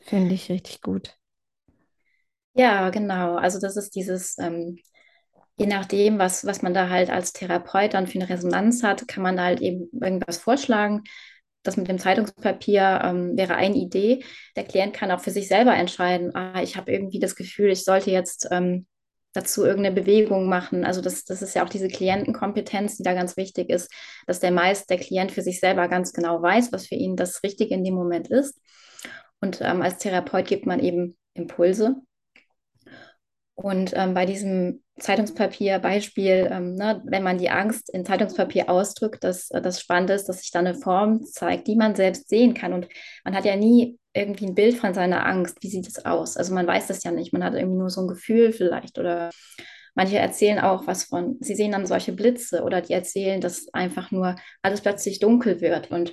finde 0.00 0.34
ich 0.34 0.50
richtig 0.50 0.80
gut. 0.80 1.18
Ja, 2.54 2.90
genau. 2.90 3.36
Also 3.36 3.58
das 3.60 3.76
ist 3.76 3.94
dieses, 3.96 4.38
ähm, 4.38 4.78
je 5.58 5.66
nachdem, 5.66 6.18
was, 6.18 6.46
was 6.46 6.62
man 6.62 6.74
da 6.74 6.88
halt 6.88 7.10
als 7.10 7.32
Therapeut 7.32 7.94
dann 7.94 8.06
für 8.06 8.18
eine 8.20 8.28
Resonanz 8.28 8.82
hat, 8.82 9.08
kann 9.08 9.22
man 9.22 9.36
da 9.36 9.44
halt 9.44 9.60
eben 9.60 9.88
irgendwas 10.00 10.38
vorschlagen. 10.38 11.02
Das 11.64 11.76
mit 11.76 11.88
dem 11.88 11.98
Zeitungspapier 11.98 13.00
ähm, 13.04 13.36
wäre 13.36 13.56
eine 13.56 13.76
Idee. 13.76 14.24
Der 14.56 14.64
Klient 14.64 14.94
kann 14.94 15.10
auch 15.10 15.20
für 15.20 15.30
sich 15.30 15.48
selber 15.48 15.74
entscheiden, 15.74 16.34
ah, 16.36 16.62
ich 16.62 16.76
habe 16.76 16.92
irgendwie 16.92 17.20
das 17.20 17.36
Gefühl, 17.36 17.70
ich 17.70 17.84
sollte 17.84 18.10
jetzt 18.10 18.48
ähm, 18.52 18.86
dazu 19.32 19.64
irgendeine 19.64 19.94
Bewegung 19.96 20.48
machen. 20.48 20.84
Also 20.84 21.00
das, 21.00 21.24
das 21.24 21.42
ist 21.42 21.54
ja 21.54 21.64
auch 21.64 21.68
diese 21.70 21.88
Klientenkompetenz, 21.88 22.98
die 22.98 23.02
da 23.02 23.14
ganz 23.14 23.36
wichtig 23.36 23.70
ist, 23.70 23.90
dass 24.26 24.40
der 24.40 24.52
meist 24.52 24.90
der 24.90 24.98
Klient 24.98 25.32
für 25.32 25.42
sich 25.42 25.60
selber 25.60 25.88
ganz 25.88 26.12
genau 26.12 26.40
weiß, 26.42 26.72
was 26.72 26.86
für 26.86 26.96
ihn 26.96 27.16
das 27.16 27.42
Richtige 27.42 27.74
in 27.74 27.84
dem 27.84 27.94
Moment 27.94 28.28
ist. 28.30 28.60
Und 29.40 29.60
ähm, 29.62 29.82
als 29.82 29.98
Therapeut 29.98 30.46
gibt 30.46 30.66
man 30.66 30.80
eben 30.80 31.16
Impulse 31.34 31.96
und 33.54 33.92
ähm, 33.94 34.14
bei 34.14 34.26
diesem 34.26 34.82
Zeitungspapier-Beispiel, 34.98 36.48
ähm, 36.50 36.74
ne, 36.74 37.02
wenn 37.04 37.22
man 37.22 37.38
die 37.38 37.50
Angst 37.50 37.92
in 37.92 38.04
Zeitungspapier 38.04 38.68
ausdrückt, 38.68 39.22
dass 39.22 39.50
äh, 39.50 39.62
das 39.62 39.80
spannend 39.80 40.10
ist, 40.10 40.28
dass 40.28 40.40
sich 40.40 40.50
da 40.50 40.58
eine 40.58 40.74
Form 40.74 41.24
zeigt, 41.24 41.68
die 41.68 41.76
man 41.76 41.94
selbst 41.94 42.28
sehen 42.28 42.54
kann. 42.54 42.72
Und 42.72 42.88
man 43.24 43.34
hat 43.34 43.44
ja 43.44 43.56
nie 43.56 43.98
irgendwie 44.12 44.46
ein 44.46 44.54
Bild 44.54 44.76
von 44.76 44.92
seiner 44.92 45.24
Angst. 45.26 45.58
Wie 45.60 45.68
sieht 45.68 45.86
es 45.86 46.04
aus? 46.04 46.36
Also 46.36 46.54
man 46.54 46.66
weiß 46.66 46.88
das 46.88 47.04
ja 47.04 47.12
nicht. 47.12 47.32
Man 47.32 47.44
hat 47.44 47.54
irgendwie 47.54 47.78
nur 47.78 47.90
so 47.90 48.02
ein 48.02 48.08
Gefühl 48.08 48.52
vielleicht. 48.52 48.98
Oder 48.98 49.30
manche 49.94 50.18
erzählen 50.18 50.58
auch 50.58 50.86
was 50.86 51.04
von, 51.04 51.36
sie 51.40 51.54
sehen 51.54 51.72
dann 51.72 51.86
solche 51.86 52.12
Blitze 52.12 52.62
oder 52.62 52.80
die 52.80 52.92
erzählen, 52.92 53.40
dass 53.40 53.72
einfach 53.72 54.10
nur 54.10 54.36
alles 54.62 54.80
plötzlich 54.80 55.20
dunkel 55.20 55.60
wird. 55.60 55.90
Und 55.90 56.12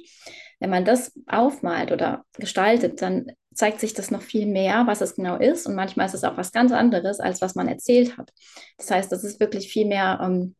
wenn 0.62 0.70
man 0.70 0.86
das 0.86 1.12
aufmalt 1.26 1.92
oder 1.92 2.24
gestaltet, 2.38 3.02
dann 3.02 3.32
zeigt 3.54 3.80
sich 3.80 3.96
das 3.96 4.12
noch 4.12 4.22
viel 4.22 4.46
mehr, 4.46 4.86
was 4.86 5.02
es 5.02 5.16
genau 5.16 5.38
ist. 5.38 5.66
Und 5.66 5.76
manchmal 5.76 6.06
ist 6.06 6.14
es 6.14 6.24
auch 6.24 6.38
was 6.38 6.52
ganz 6.52 6.72
anderes, 6.72 7.20
als 7.20 7.42
was 7.42 7.56
man 7.56 7.68
erzählt 7.68 8.16
hat. 8.18 8.32
Das 8.78 8.92
heißt, 8.92 9.12
das 9.12 9.24
ist 9.24 9.40
wirklich 9.40 9.74
viel 9.74 9.88
mehr 9.88 10.20
ähm, 10.24 10.56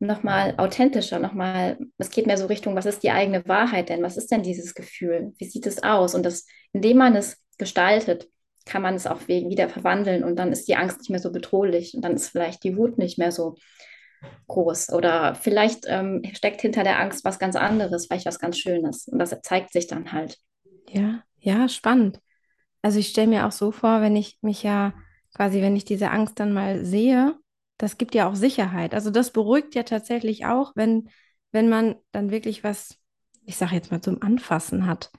nochmal 0.00 0.54
authentischer, 0.58 1.18
nochmal, 1.18 1.78
es 1.96 2.10
geht 2.10 2.26
mehr 2.26 2.36
so 2.36 2.44
Richtung, 2.44 2.76
was 2.76 2.84
ist 2.84 3.02
die 3.02 3.10
eigene 3.10 3.48
Wahrheit 3.48 3.88
denn? 3.88 4.02
Was 4.02 4.18
ist 4.18 4.30
denn 4.30 4.42
dieses 4.42 4.74
Gefühl? 4.74 5.32
Wie 5.38 5.46
sieht 5.46 5.66
es 5.66 5.82
aus? 5.82 6.14
Und 6.14 6.24
das, 6.26 6.46
indem 6.74 6.98
man 6.98 7.16
es 7.16 7.38
gestaltet, 7.56 8.28
kann 8.66 8.82
man 8.82 8.94
es 8.94 9.06
auch 9.06 9.26
wieder 9.28 9.70
verwandeln 9.70 10.22
und 10.22 10.36
dann 10.36 10.52
ist 10.52 10.68
die 10.68 10.76
Angst 10.76 10.98
nicht 10.98 11.08
mehr 11.08 11.20
so 11.20 11.32
bedrohlich 11.32 11.94
und 11.94 12.02
dann 12.02 12.12
ist 12.12 12.28
vielleicht 12.28 12.62
die 12.64 12.76
Wut 12.76 12.98
nicht 12.98 13.18
mehr 13.18 13.32
so 13.32 13.56
groß 14.46 14.90
oder 14.92 15.34
vielleicht 15.34 15.84
ähm, 15.86 16.22
steckt 16.32 16.60
hinter 16.60 16.84
der 16.84 16.98
Angst 16.98 17.24
was 17.24 17.38
ganz 17.38 17.56
anderes, 17.56 18.06
vielleicht 18.06 18.26
was 18.26 18.38
ganz 18.38 18.58
Schönes 18.58 19.06
und 19.08 19.18
das 19.18 19.36
zeigt 19.42 19.72
sich 19.72 19.86
dann 19.86 20.12
halt. 20.12 20.38
Ja, 20.88 21.22
ja, 21.38 21.68
spannend. 21.68 22.20
Also 22.82 22.98
ich 22.98 23.08
stelle 23.08 23.28
mir 23.28 23.46
auch 23.46 23.52
so 23.52 23.70
vor, 23.72 24.00
wenn 24.00 24.16
ich 24.16 24.38
mich 24.40 24.62
ja 24.62 24.94
quasi, 25.34 25.62
wenn 25.62 25.76
ich 25.76 25.84
diese 25.84 26.10
Angst 26.10 26.40
dann 26.40 26.52
mal 26.52 26.84
sehe, 26.84 27.36
das 27.76 27.98
gibt 27.98 28.14
ja 28.14 28.28
auch 28.28 28.34
Sicherheit. 28.34 28.94
Also 28.94 29.10
das 29.10 29.32
beruhigt 29.32 29.74
ja 29.74 29.84
tatsächlich 29.84 30.46
auch, 30.46 30.72
wenn, 30.74 31.10
wenn 31.52 31.68
man 31.68 31.96
dann 32.12 32.30
wirklich 32.30 32.64
was, 32.64 32.98
ich 33.44 33.56
sage 33.56 33.74
jetzt 33.74 33.90
mal, 33.90 34.00
zum 34.00 34.22
Anfassen 34.22 34.86
hat. 34.86 35.10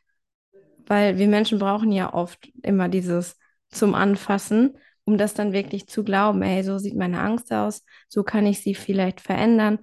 Weil 0.86 1.18
wir 1.18 1.28
Menschen 1.28 1.60
brauchen 1.60 1.92
ja 1.92 2.14
oft 2.14 2.52
immer 2.64 2.90
dieses 2.90 3.38
zum 3.70 3.96
Anfassen, 3.96 4.78
um 5.10 5.18
das 5.18 5.34
dann 5.34 5.54
wirklich 5.54 5.88
zu 5.88 6.04
glauben, 6.04 6.44
ey, 6.44 6.64
so 6.64 6.78
sieht 6.78 6.96
meine 6.96 7.20
Angst 7.20 7.52
aus, 7.52 7.84
so 8.08 8.24
kann 8.24 8.46
ich 8.46 8.62
sie 8.62 8.76
vielleicht 8.76 9.22
verändern. 9.22 9.80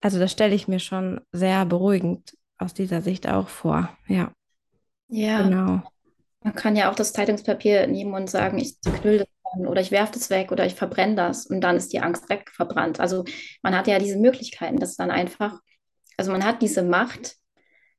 Also 0.00 0.18
das 0.18 0.32
stelle 0.32 0.56
ich 0.56 0.66
mir 0.66 0.80
schon 0.80 1.20
sehr 1.30 1.64
beruhigend 1.66 2.36
aus 2.58 2.74
dieser 2.74 3.00
Sicht 3.00 3.28
auch 3.28 3.48
vor. 3.48 3.96
Ja. 4.08 4.32
Ja. 5.08 5.42
Genau. 5.42 5.82
Man 6.42 6.54
kann 6.54 6.74
ja 6.74 6.90
auch 6.90 6.96
das 6.96 7.12
Zeitungspapier 7.12 7.86
nehmen 7.86 8.12
und 8.14 8.28
sagen, 8.28 8.58
ich 8.58 8.80
knüll 8.80 9.18
das 9.18 9.28
dann 9.52 9.68
oder 9.68 9.80
ich 9.80 9.92
werfe 9.92 10.14
das 10.14 10.30
weg 10.30 10.50
oder 10.50 10.66
ich 10.66 10.74
verbrenne 10.74 11.14
das 11.14 11.46
und 11.46 11.60
dann 11.60 11.76
ist 11.76 11.92
die 11.92 12.00
Angst 12.00 12.28
weg 12.28 12.50
verbrannt. 12.52 12.98
Also 12.98 13.24
man 13.62 13.76
hat 13.76 13.86
ja 13.86 14.00
diese 14.00 14.18
Möglichkeiten, 14.18 14.78
das 14.78 14.96
dann 14.96 15.12
einfach, 15.12 15.60
also 16.16 16.32
man 16.32 16.44
hat 16.44 16.60
diese 16.60 16.82
Macht 16.82 17.36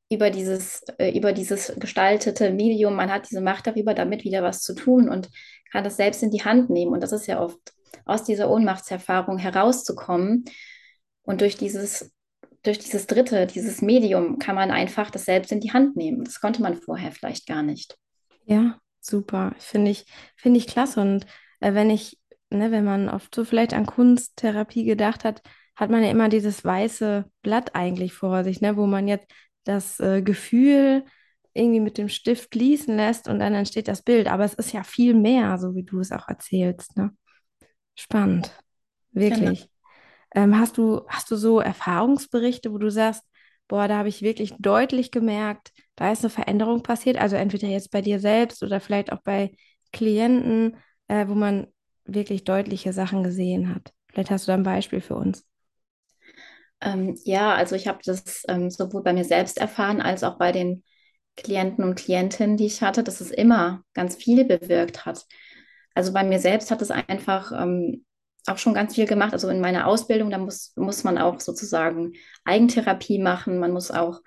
über 0.10 0.30
dieses, 0.30 0.84
äh, 0.98 1.18
über 1.18 1.34
dieses 1.34 1.74
gestaltete 1.78 2.52
Medium, 2.52 2.96
man 2.96 3.12
hat 3.12 3.30
diese 3.30 3.42
Macht 3.42 3.68
darüber, 3.68 3.94
damit 3.94 4.24
wieder 4.24 4.44
was 4.44 4.62
zu 4.62 4.74
tun 4.74 5.10
und 5.10 5.30
kann 5.72 5.84
das 5.84 5.98
selbst 5.98 6.24
in 6.24 6.32
die 6.32 6.46
Hand 6.46 6.70
nehmen. 6.70 6.94
Und 6.94 7.02
das 7.02 7.12
ist 7.12 7.28
ja 7.28 7.42
oft 7.42 7.60
aus 8.06 8.24
dieser 8.24 8.50
Ohnmachtserfahrung 8.50 9.38
herauszukommen 9.38 10.46
und 11.24 11.42
durch 11.42 11.58
dieses 11.58 12.12
durch 12.64 12.80
dieses 12.80 13.08
dritte, 13.08 13.48
dieses 13.48 13.82
Medium, 13.82 14.40
kann 14.40 14.56
man 14.56 14.72
einfach 14.72 15.10
das 15.10 15.26
selbst 15.26 15.52
in 15.52 15.62
die 15.62 15.72
Hand 15.72 15.96
nehmen. 15.96 16.24
Das 16.24 16.42
konnte 16.42 16.62
man 16.62 16.76
vorher 16.76 17.12
vielleicht 17.12 17.48
gar 17.48 17.64
nicht. 17.64 17.98
Ja, 18.46 18.80
super. 19.00 19.56
Finde 19.58 19.92
ich, 19.92 20.06
finde 20.36 20.60
ich 20.60 20.68
klasse. 20.68 21.00
Und 21.00 21.26
äh, 21.62 21.74
wenn 21.74 21.90
ich, 21.90 22.20
ne, 22.50 22.72
wenn 22.72 22.84
man 22.84 23.10
oft 23.10 23.34
so 23.34 23.46
vielleicht 23.46 23.74
an 23.74 23.86
Kunsttherapie 23.86 24.84
gedacht 24.84 25.24
hat, 25.24 25.42
hat 25.76 25.90
man 25.90 26.04
ja 26.04 26.10
immer 26.10 26.28
dieses 26.28 26.66
weiße 26.66 27.26
Blatt 27.42 27.76
eigentlich 27.76 28.14
vor 28.14 28.44
sich, 28.44 28.60
ne, 28.60 28.76
wo 28.76 28.86
man 28.86 29.08
jetzt 29.08 29.28
das 29.68 30.00
äh, 30.00 30.22
Gefühl 30.22 31.04
irgendwie 31.54 31.80
mit 31.80 31.98
dem 31.98 32.10
Stift 32.10 32.54
fließen 32.54 32.96
lässt 32.96 33.28
und 33.28 33.40
dann 33.40 33.54
entsteht 33.54 33.88
das 33.88 34.02
Bild. 34.02 34.28
Aber 34.28 34.46
es 34.46 34.54
ist 34.54 34.74
ja 34.74 34.84
viel 34.84 35.14
mehr, 35.14 35.58
so 35.58 35.76
wie 35.76 35.84
du 35.84 36.00
es 36.00 36.12
auch 36.12 36.28
erzählst. 36.28 36.96
Ne? 36.98 37.12
Spannend. 37.96 38.52
Wirklich. 39.12 39.62
Genau. 39.62 39.72
Ähm, 40.36 40.60
hast 40.60 40.78
du, 40.78 41.02
hast 41.08 41.32
du 41.32 41.36
so 41.36 41.60
Erfahrungsberichte, 41.60 42.72
wo 42.72 42.78
du 42.78 42.92
sagst, 42.92 43.24
boah, 43.68 43.88
da 43.88 43.98
habe 43.98 44.10
ich 44.10 44.22
wirklich 44.22 44.54
deutlich 44.60 45.12
gemerkt, 45.12 45.72
da 45.96 46.12
ist 46.12 46.24
eine 46.24 46.30
Veränderung 46.30 46.84
passiert, 46.84 47.18
also 47.18 47.36
entweder 47.36 47.68
jetzt 47.68 47.92
bei 47.92 48.02
dir 48.02 48.20
selbst 48.20 48.64
oder 48.64 48.80
vielleicht 48.80 49.12
auch 49.12 49.22
bei 49.24 49.56
Klienten, 49.92 50.78
äh, 51.08 51.28
wo 51.28 51.34
man 51.34 51.68
wirklich 52.06 52.44
deutliche 52.44 52.94
Sachen 52.94 53.24
gesehen 53.24 53.74
hat. 53.74 53.94
Vielleicht 54.10 54.32
hast 54.32 54.48
du 54.48 54.52
da 54.52 54.56
ein 54.56 54.64
Beispiel 54.64 55.02
für 55.02 55.16
uns. 55.16 55.47
Ähm, 56.82 57.18
ja, 57.24 57.56
also 57.56 57.76
ich 57.76 57.88
habe 57.88 58.00
das 58.06 58.44
ähm, 58.48 58.70
sowohl 58.70 59.04
bei 59.04 59.14
mir 59.14 59.24
selbst 59.26 59.58
erfahren 59.58 60.02
als 60.02 60.24
auch 60.24 60.38
bei 60.38 60.52
den 60.52 60.84
Klienten 61.36 61.84
und 61.84 61.96
Klientinnen, 61.96 62.58
die 62.58 62.66
ich 62.66 62.82
hatte, 62.82 63.04
dass 63.04 63.22
es 63.22 63.32
immer 63.32 63.84
ganz 63.94 64.16
viel 64.16 64.46
bewirkt 64.46 65.06
hat. 65.06 65.26
Also 65.96 66.14
bei 66.14 66.24
mir 66.24 66.40
selbst 66.40 66.72
hat 66.72 66.82
es 66.82 66.92
einfach 66.92 67.52
ähm, 67.52 68.06
auch 68.48 68.58
schon 68.58 68.74
ganz 68.74 68.96
viel 68.96 69.06
gemacht. 69.08 69.34
Also 69.34 69.50
in 69.50 69.62
meiner 69.62 69.88
Ausbildung, 69.88 70.30
da 70.30 70.38
muss, 70.38 70.74
muss 70.76 71.04
man 71.04 71.18
auch 71.18 71.40
sozusagen 71.40 72.14
Eigentherapie 72.46 73.20
machen, 73.20 73.60
man 73.60 73.72
muss 73.72 73.92
auch 73.92 74.22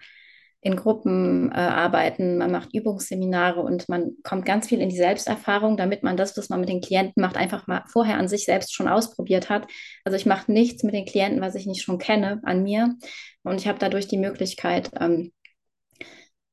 in 0.62 0.76
Gruppen 0.76 1.50
äh, 1.52 1.54
arbeiten, 1.54 2.36
man 2.36 2.50
macht 2.50 2.74
Übungsseminare 2.74 3.60
und 3.60 3.88
man 3.88 4.12
kommt 4.22 4.44
ganz 4.44 4.68
viel 4.68 4.80
in 4.80 4.90
die 4.90 4.96
Selbsterfahrung, 4.96 5.78
damit 5.78 6.02
man 6.02 6.18
das, 6.18 6.36
was 6.36 6.50
man 6.50 6.60
mit 6.60 6.68
den 6.68 6.82
Klienten 6.82 7.22
macht, 7.22 7.36
einfach 7.36 7.66
mal 7.66 7.82
vorher 7.88 8.18
an 8.18 8.28
sich 8.28 8.44
selbst 8.44 8.74
schon 8.74 8.86
ausprobiert 8.86 9.48
hat. 9.48 9.66
Also 10.04 10.16
ich 10.16 10.26
mache 10.26 10.52
nichts 10.52 10.82
mit 10.82 10.94
den 10.94 11.06
Klienten, 11.06 11.40
was 11.40 11.54
ich 11.54 11.66
nicht 11.66 11.82
schon 11.82 11.98
kenne, 11.98 12.40
an 12.44 12.62
mir. 12.62 12.94
Und 13.42 13.58
ich 13.60 13.68
habe 13.68 13.78
dadurch 13.78 14.06
die 14.06 14.18
Möglichkeit, 14.18 14.90
ähm, 15.00 15.32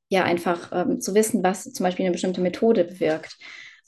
ja, 0.10 0.24
einfach 0.24 0.72
ähm, 0.72 1.02
zu 1.02 1.14
wissen, 1.14 1.44
was 1.44 1.64
zum 1.74 1.84
Beispiel 1.84 2.06
eine 2.06 2.14
bestimmte 2.14 2.40
Methode 2.40 2.86
bewirkt. 2.86 3.38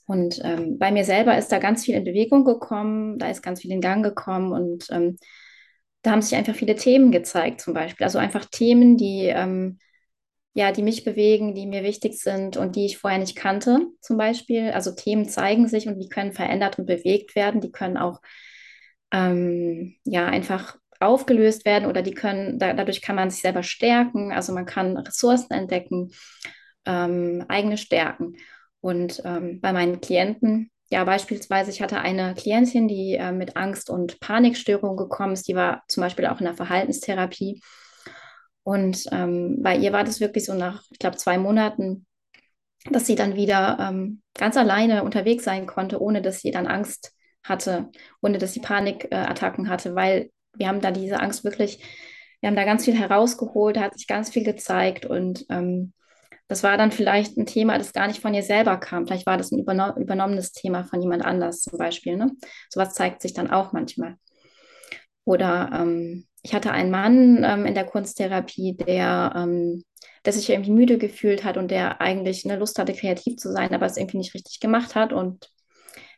Und 0.06 0.42
ähm, 0.44 0.80
bei 0.80 0.92
mir 0.92 1.06
selber 1.06 1.38
ist 1.38 1.52
da 1.52 1.60
ganz 1.60 1.86
viel 1.86 1.96
in 1.96 2.04
Bewegung 2.04 2.44
gekommen, 2.44 3.20
da 3.20 3.30
ist 3.30 3.42
ganz 3.42 3.62
viel 3.62 3.72
in 3.72 3.80
Gang 3.80 4.04
gekommen 4.04 4.52
und 4.52 4.88
ähm, 4.92 5.18
da 6.02 6.12
haben 6.12 6.22
sich 6.22 6.36
einfach 6.36 6.56
viele 6.56 6.76
Themen 6.76 7.12
gezeigt, 7.12 7.62
zum 7.62 7.74
Beispiel. 7.74 8.06
Also 8.06 8.18
einfach 8.18 8.46
Themen, 8.46 8.98
die, 8.98 9.28
ähm, 9.28 9.80
ja, 10.54 10.72
die 10.72 10.82
mich 10.84 11.04
bewegen, 11.04 11.54
die 11.54 11.68
mir 11.68 11.84
wichtig 11.84 12.20
sind 12.20 12.58
und 12.58 12.76
die 12.76 12.86
ich 12.86 12.98
vorher 12.98 13.20
nicht 13.20 13.36
kannte, 13.36 13.88
zum 14.02 14.18
Beispiel. 14.18 14.72
Also 14.72 14.92
Themen 14.92 15.28
zeigen 15.30 15.68
sich 15.68 15.88
und 15.88 16.00
die 16.00 16.10
können 16.10 16.34
verändert 16.34 16.80
und 16.80 16.86
bewegt 16.86 17.36
werden. 17.36 17.62
Die 17.62 17.72
können 17.72 17.98
auch 17.98 18.20
ähm, 19.12 19.96
ja 20.04 20.26
einfach 20.26 20.78
aufgelöst 21.00 21.66
werden 21.66 21.86
oder 21.88 22.02
die 22.02 22.14
können, 22.14 22.60
da, 22.60 22.74
dadurch 22.74 23.02
kann 23.02 23.16
man 23.16 23.30
sich 23.30 23.42
selber 23.42 23.64
stärken. 23.64 24.32
Also 24.32 24.54
man 24.54 24.66
kann 24.66 24.98
Ressourcen 24.98 25.54
entdecken, 25.54 26.12
ähm, 26.86 27.46
eigene 27.48 27.78
Stärken. 27.78 28.38
Und 28.82 29.22
ähm, 29.26 29.62
bei 29.62 29.74
meinen 29.74 30.02
Klienten, 30.02 30.72
ja, 30.90 31.04
beispielsweise, 31.04 31.70
ich 31.70 31.82
hatte 31.82 32.00
eine 32.00 32.34
Klientin, 32.34 32.88
die 32.88 33.16
äh, 33.16 33.32
mit 33.32 33.56
Angst- 33.56 33.90
und 33.90 34.20
Panikstörungen 34.20 34.98
gekommen 34.98 35.34
ist, 35.34 35.48
die 35.48 35.56
war 35.56 35.84
zum 35.88 36.02
Beispiel 36.02 36.26
auch 36.26 36.40
in 36.40 36.46
der 36.46 36.56
Verhaltenstherapie. 36.56 37.62
Und 38.64 39.06
ähm, 39.12 39.62
bei 39.62 39.76
ihr 39.76 39.94
war 39.94 40.04
das 40.04 40.20
wirklich 40.20 40.46
so 40.46 40.54
nach, 40.54 40.84
ich 40.92 41.00
glaube, 41.00 41.18
zwei 41.18 41.38
Monaten, 41.38 42.06
dass 42.90 43.06
sie 43.06 43.16
dann 43.16 43.36
wieder 43.36 43.78
ähm, 43.80 44.22
ganz 44.34 44.58
alleine 44.58 45.04
unterwegs 45.04 45.44
sein 45.44 45.66
konnte, 45.66 46.02
ohne 46.02 46.22
dass 46.22 46.42
sie 46.42 46.52
dann 46.52 46.68
Angst 46.68 47.14
hatte, 47.44 47.90
ohne 48.22 48.38
dass 48.38 48.54
sie 48.54 48.62
Panikattacken 48.62 49.70
hatte, 49.70 49.96
weil 49.96 50.32
wir 50.56 50.68
haben 50.68 50.82
da 50.82 50.92
diese 50.92 51.20
Angst 51.20 51.44
wirklich, 51.44 51.84
wir 52.42 52.48
haben 52.48 52.56
da 52.56 52.64
ganz 52.66 52.86
viel 52.86 52.98
herausgeholt, 52.98 53.76
da 53.76 53.82
hat 53.82 53.98
sich 53.98 54.08
ganz 54.08 54.30
viel 54.30 54.44
gezeigt 54.44 55.06
und 55.06 55.46
ähm, 55.50 55.94
das 56.48 56.64
war 56.64 56.78
dann 56.78 56.92
vielleicht 56.92 57.38
ein 57.38 57.46
Thema, 57.46 57.78
das 57.78 57.94
gar 57.94 58.08
nicht 58.08 58.22
von 58.22 58.34
ihr 58.34 58.42
selber 58.42 58.78
kam. 58.78 59.06
Vielleicht 59.06 59.28
war 59.28 59.38
das 59.38 59.52
ein 59.52 59.60
überno 59.60 59.96
übernommenes 59.98 60.52
Thema 60.52 60.84
von 60.84 61.00
jemand 61.00 61.24
anders 61.24 61.62
zum 61.62 61.78
Beispiel. 61.78 62.18
Ne? 62.18 62.32
Sowas 62.70 62.96
zeigt 62.96 63.22
sich 63.22 63.34
dann 63.34 63.52
auch 63.52 63.72
manchmal. 63.72 64.16
Oder 65.26 65.70
ähm, 65.72 66.26
ich 66.44 66.54
hatte 66.54 66.72
einen 66.72 66.92
Mann 66.92 67.44
ähm, 67.44 67.66
in 67.66 67.74
der 67.74 67.86
Kunsttherapie, 67.86 68.76
der, 68.76 69.34
ähm, 69.36 69.84
der 70.26 70.34
sich 70.34 70.50
irgendwie 70.50 70.72
müde 70.72 70.98
gefühlt 70.98 71.44
hat 71.44 71.58
und 71.58 71.70
der 71.72 72.02
eigentlich 72.02 72.46
eine 72.46 72.58
Lust 72.58 72.80
hatte, 72.80 72.94
kreativ 72.94 73.38
zu 73.38 73.52
sein, 73.52 73.74
aber 73.74 73.86
es 73.86 73.98
irgendwie 73.98 74.18
nicht 74.18 74.34
richtig 74.34 74.60
gemacht 74.60 74.96
hat. 74.96 75.14
Und 75.14 75.52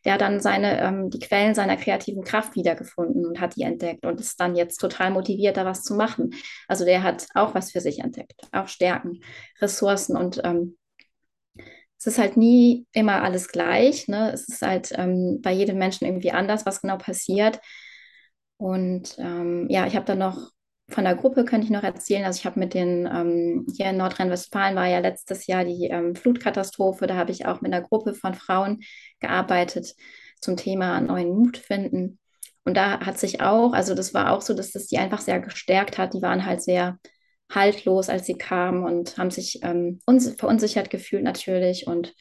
der 0.06 0.14
hat 0.14 0.22
dann 0.22 0.40
seine, 0.40 0.82
ähm, 0.82 1.10
die 1.10 1.20
Quellen 1.20 1.56
seiner 1.56 1.78
kreativen 1.78 2.24
Kraft 2.24 2.56
wiedergefunden 2.56 3.26
und 3.26 3.40
hat 3.40 3.56
die 3.56 3.64
entdeckt 3.64 4.06
und 4.06 4.20
ist 4.20 4.40
dann 4.40 4.56
jetzt 4.56 4.78
total 4.78 5.12
motiviert, 5.12 5.58
da 5.58 5.66
was 5.66 5.84
zu 5.84 5.96
machen. 5.96 6.32
Also 6.68 6.86
der 6.86 7.04
hat 7.04 7.28
auch 7.36 7.54
was 7.56 7.72
für 7.72 7.82
sich 7.82 8.00
entdeckt, 8.00 8.42
auch 8.52 8.68
Stärken, 8.68 9.22
Ressourcen 9.60 10.18
und 10.18 10.42
ähm, 10.44 10.78
es 12.02 12.08
ist 12.08 12.18
halt 12.18 12.36
nie 12.36 12.88
immer 12.94 13.22
alles 13.22 13.50
gleich. 13.50 14.08
Ne? 14.08 14.32
Es 14.34 14.50
ist 14.50 14.64
halt 14.64 14.92
ähm, 14.96 15.40
bei 15.44 15.52
jedem 15.52 15.78
Menschen 15.78 16.08
irgendwie 16.08 16.32
anders, 16.32 16.66
was 16.66 16.82
genau 16.82 16.98
passiert. 16.98 17.60
Und 18.62 19.16
ähm, 19.18 19.66
ja, 19.72 19.88
ich 19.88 19.96
habe 19.96 20.06
dann 20.06 20.20
noch 20.20 20.52
von 20.88 21.04
der 21.04 21.16
Gruppe 21.16 21.46
könnte 21.46 21.66
ich 21.66 21.72
noch 21.72 21.82
erzählen. 21.82 22.26
Also 22.26 22.38
ich 22.38 22.46
habe 22.46 22.60
mit 22.60 22.76
den, 22.76 23.10
ähm, 23.12 23.66
hier 23.76 23.90
in 23.90 23.98
Nordrhein-Westfalen 23.98 24.76
war 24.76 24.86
ja 24.86 25.00
letztes 25.00 25.48
Jahr 25.48 25.66
die 25.66 25.88
ähm, 25.88 26.16
Flutkatastrophe. 26.16 27.08
Da 27.08 27.16
habe 27.16 27.32
ich 27.32 27.48
auch 27.48 27.62
mit 27.62 27.74
einer 27.74 27.82
Gruppe 27.82 28.14
von 28.14 28.36
Frauen 28.36 28.82
gearbeitet 29.20 29.96
zum 30.42 30.58
Thema 30.58 31.02
neuen 31.02 31.30
Mut 31.30 31.58
finden. 31.58 32.20
Und 32.64 32.78
da 32.78 33.00
hat 33.00 33.18
sich 33.18 33.42
auch, 33.42 33.74
also 33.74 33.96
das 33.96 34.14
war 34.14 34.32
auch 34.32 34.42
so, 34.42 34.54
dass 34.54 34.72
das 34.72 34.86
die 34.86 35.00
einfach 35.00 35.22
sehr 35.22 35.40
gestärkt 35.40 35.98
hat. 35.98 36.14
Die 36.14 36.22
waren 36.22 36.46
halt 36.46 36.62
sehr 36.62 37.00
haltlos, 37.52 38.10
als 38.10 38.28
sie 38.28 38.36
kamen 38.36 38.84
und 38.84 39.18
haben 39.18 39.32
sich 39.32 39.62
ähm, 39.64 40.02
verunsichert 40.38 40.92
gefühlt 40.92 41.24
natürlich. 41.24 41.88
Und 41.88 42.14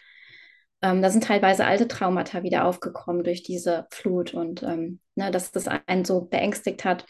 ähm, 0.83 1.03
da 1.03 1.11
sind 1.11 1.25
teilweise 1.25 1.67
alte 1.67 1.89
Traumata 1.89 2.43
wieder 2.43 2.65
aufgekommen 2.65 3.25
durch 3.25 3.43
diese 3.43 3.87
Flut 3.91 4.35
und 4.35 4.63
ähm, 4.63 5.01
ne, 5.15 5.31
dass 5.31 5.53
das 5.53 5.69
einen 5.69 6.05
so 6.05 6.23
beängstigt 6.23 6.85
hat. 6.85 7.05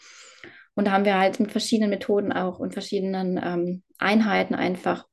Und 0.75 0.85
da 0.85 0.91
haben 0.91 1.05
wir 1.05 1.17
halt 1.17 1.39
mit 1.39 1.51
verschiedenen 1.51 1.89
Methoden 1.89 2.31
auch 2.31 2.59
und 2.59 2.73
verschiedenen 2.73 3.39
ähm, 3.43 3.83
Einheiten 3.97 4.55
einfach 4.55 5.05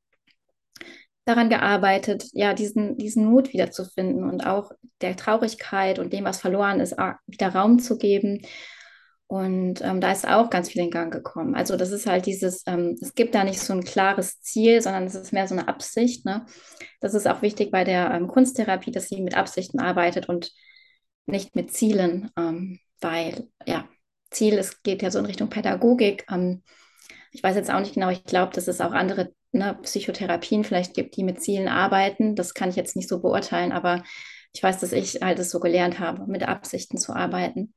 daran 1.25 1.51
gearbeitet, 1.51 2.25
ja, 2.33 2.55
diesen, 2.55 2.97
diesen 2.97 3.27
Mut 3.27 3.53
wiederzufinden 3.53 4.25
und 4.25 4.47
auch 4.47 4.73
der 5.03 5.15
Traurigkeit 5.15 5.99
und 5.99 6.13
dem, 6.13 6.25
was 6.25 6.41
verloren 6.41 6.81
ist, 6.81 6.97
wieder 7.27 7.49
Raum 7.55 7.79
zu 7.81 7.99
geben. 7.99 8.41
Und 9.29 9.83
ähm, 9.83 10.01
da 10.01 10.11
ist 10.11 10.27
auch 10.27 10.49
ganz 10.49 10.71
viel 10.71 10.83
in 10.83 10.91
Gang 10.91 11.13
gekommen. 11.13 11.55
Also 11.55 11.77
das 11.77 11.91
ist 11.91 12.07
halt 12.07 12.25
dieses, 12.25 12.63
ähm, 12.67 12.97
es 12.99 13.15
gibt 13.15 13.35
da 13.35 13.45
nicht 13.45 13.61
so 13.61 13.75
ein 13.75 13.85
klares 13.85 14.41
Ziel, 14.41 14.81
sondern 14.81 15.05
es 15.05 15.15
ist 15.15 15.35
mehr 15.35 15.47
so 15.47 15.55
eine 15.55 15.69
Absicht. 15.69 16.25
Ne? 16.25 16.47
Das 17.01 17.13
ist 17.13 17.29
auch 17.29 17.43
wichtig 17.43 17.71
bei 17.71 17.85
der 17.85 18.11
ähm, 18.11 18.27
Kunsttherapie, 18.27 18.91
dass 18.91 19.09
sie 19.09 19.21
mit 19.21 19.37
Absichten 19.37 19.81
arbeitet 19.81 20.31
und 20.31 20.51
nicht 21.27 21.55
mit 21.55 21.71
Zielen, 21.75 22.31
ähm, 22.39 22.81
weil 23.03 23.49
ja, 23.67 23.87
Ziel, 24.31 24.55
es 24.55 24.83
geht 24.83 25.03
ja 25.03 25.11
so 25.11 25.19
in 25.19 25.27
Richtung 25.27 25.51
Pädagogik. 25.51 26.25
Ähm, 26.31 26.63
ich 27.31 27.43
weiß 27.43 27.55
jetzt 27.55 27.71
auch 27.71 27.81
nicht 27.81 27.95
genau, 27.95 28.09
ich 28.09 28.25
glaube, 28.25 28.55
dass 28.55 28.67
es 28.67 28.81
auch 28.81 28.93
andere 28.93 29.35
ne, 29.53 29.79
Psychotherapien 29.83 30.65
vielleicht 30.65 30.95
gibt, 30.95 31.17
die 31.19 31.23
mit 31.23 31.43
Zielen 31.43 31.69
arbeiten. 31.69 32.35
Das 32.35 32.55
kann 32.55 32.71
ich 32.71 32.77
jetzt 32.77 32.97
nicht 32.97 33.11
so 33.11 33.21
beurteilen, 33.21 33.73
aber 33.73 34.03
ich 34.53 34.63
weiß, 34.63 34.81
dass 34.81 34.93
ich 34.93 35.21
halt 35.23 35.39
es 35.39 35.51
so 35.51 35.61
gelernt 35.61 35.99
habe, 35.99 36.27
mit 36.27 36.43
Absichten 36.43 36.99
zu 36.99 37.13
arbeiten. 37.13 37.75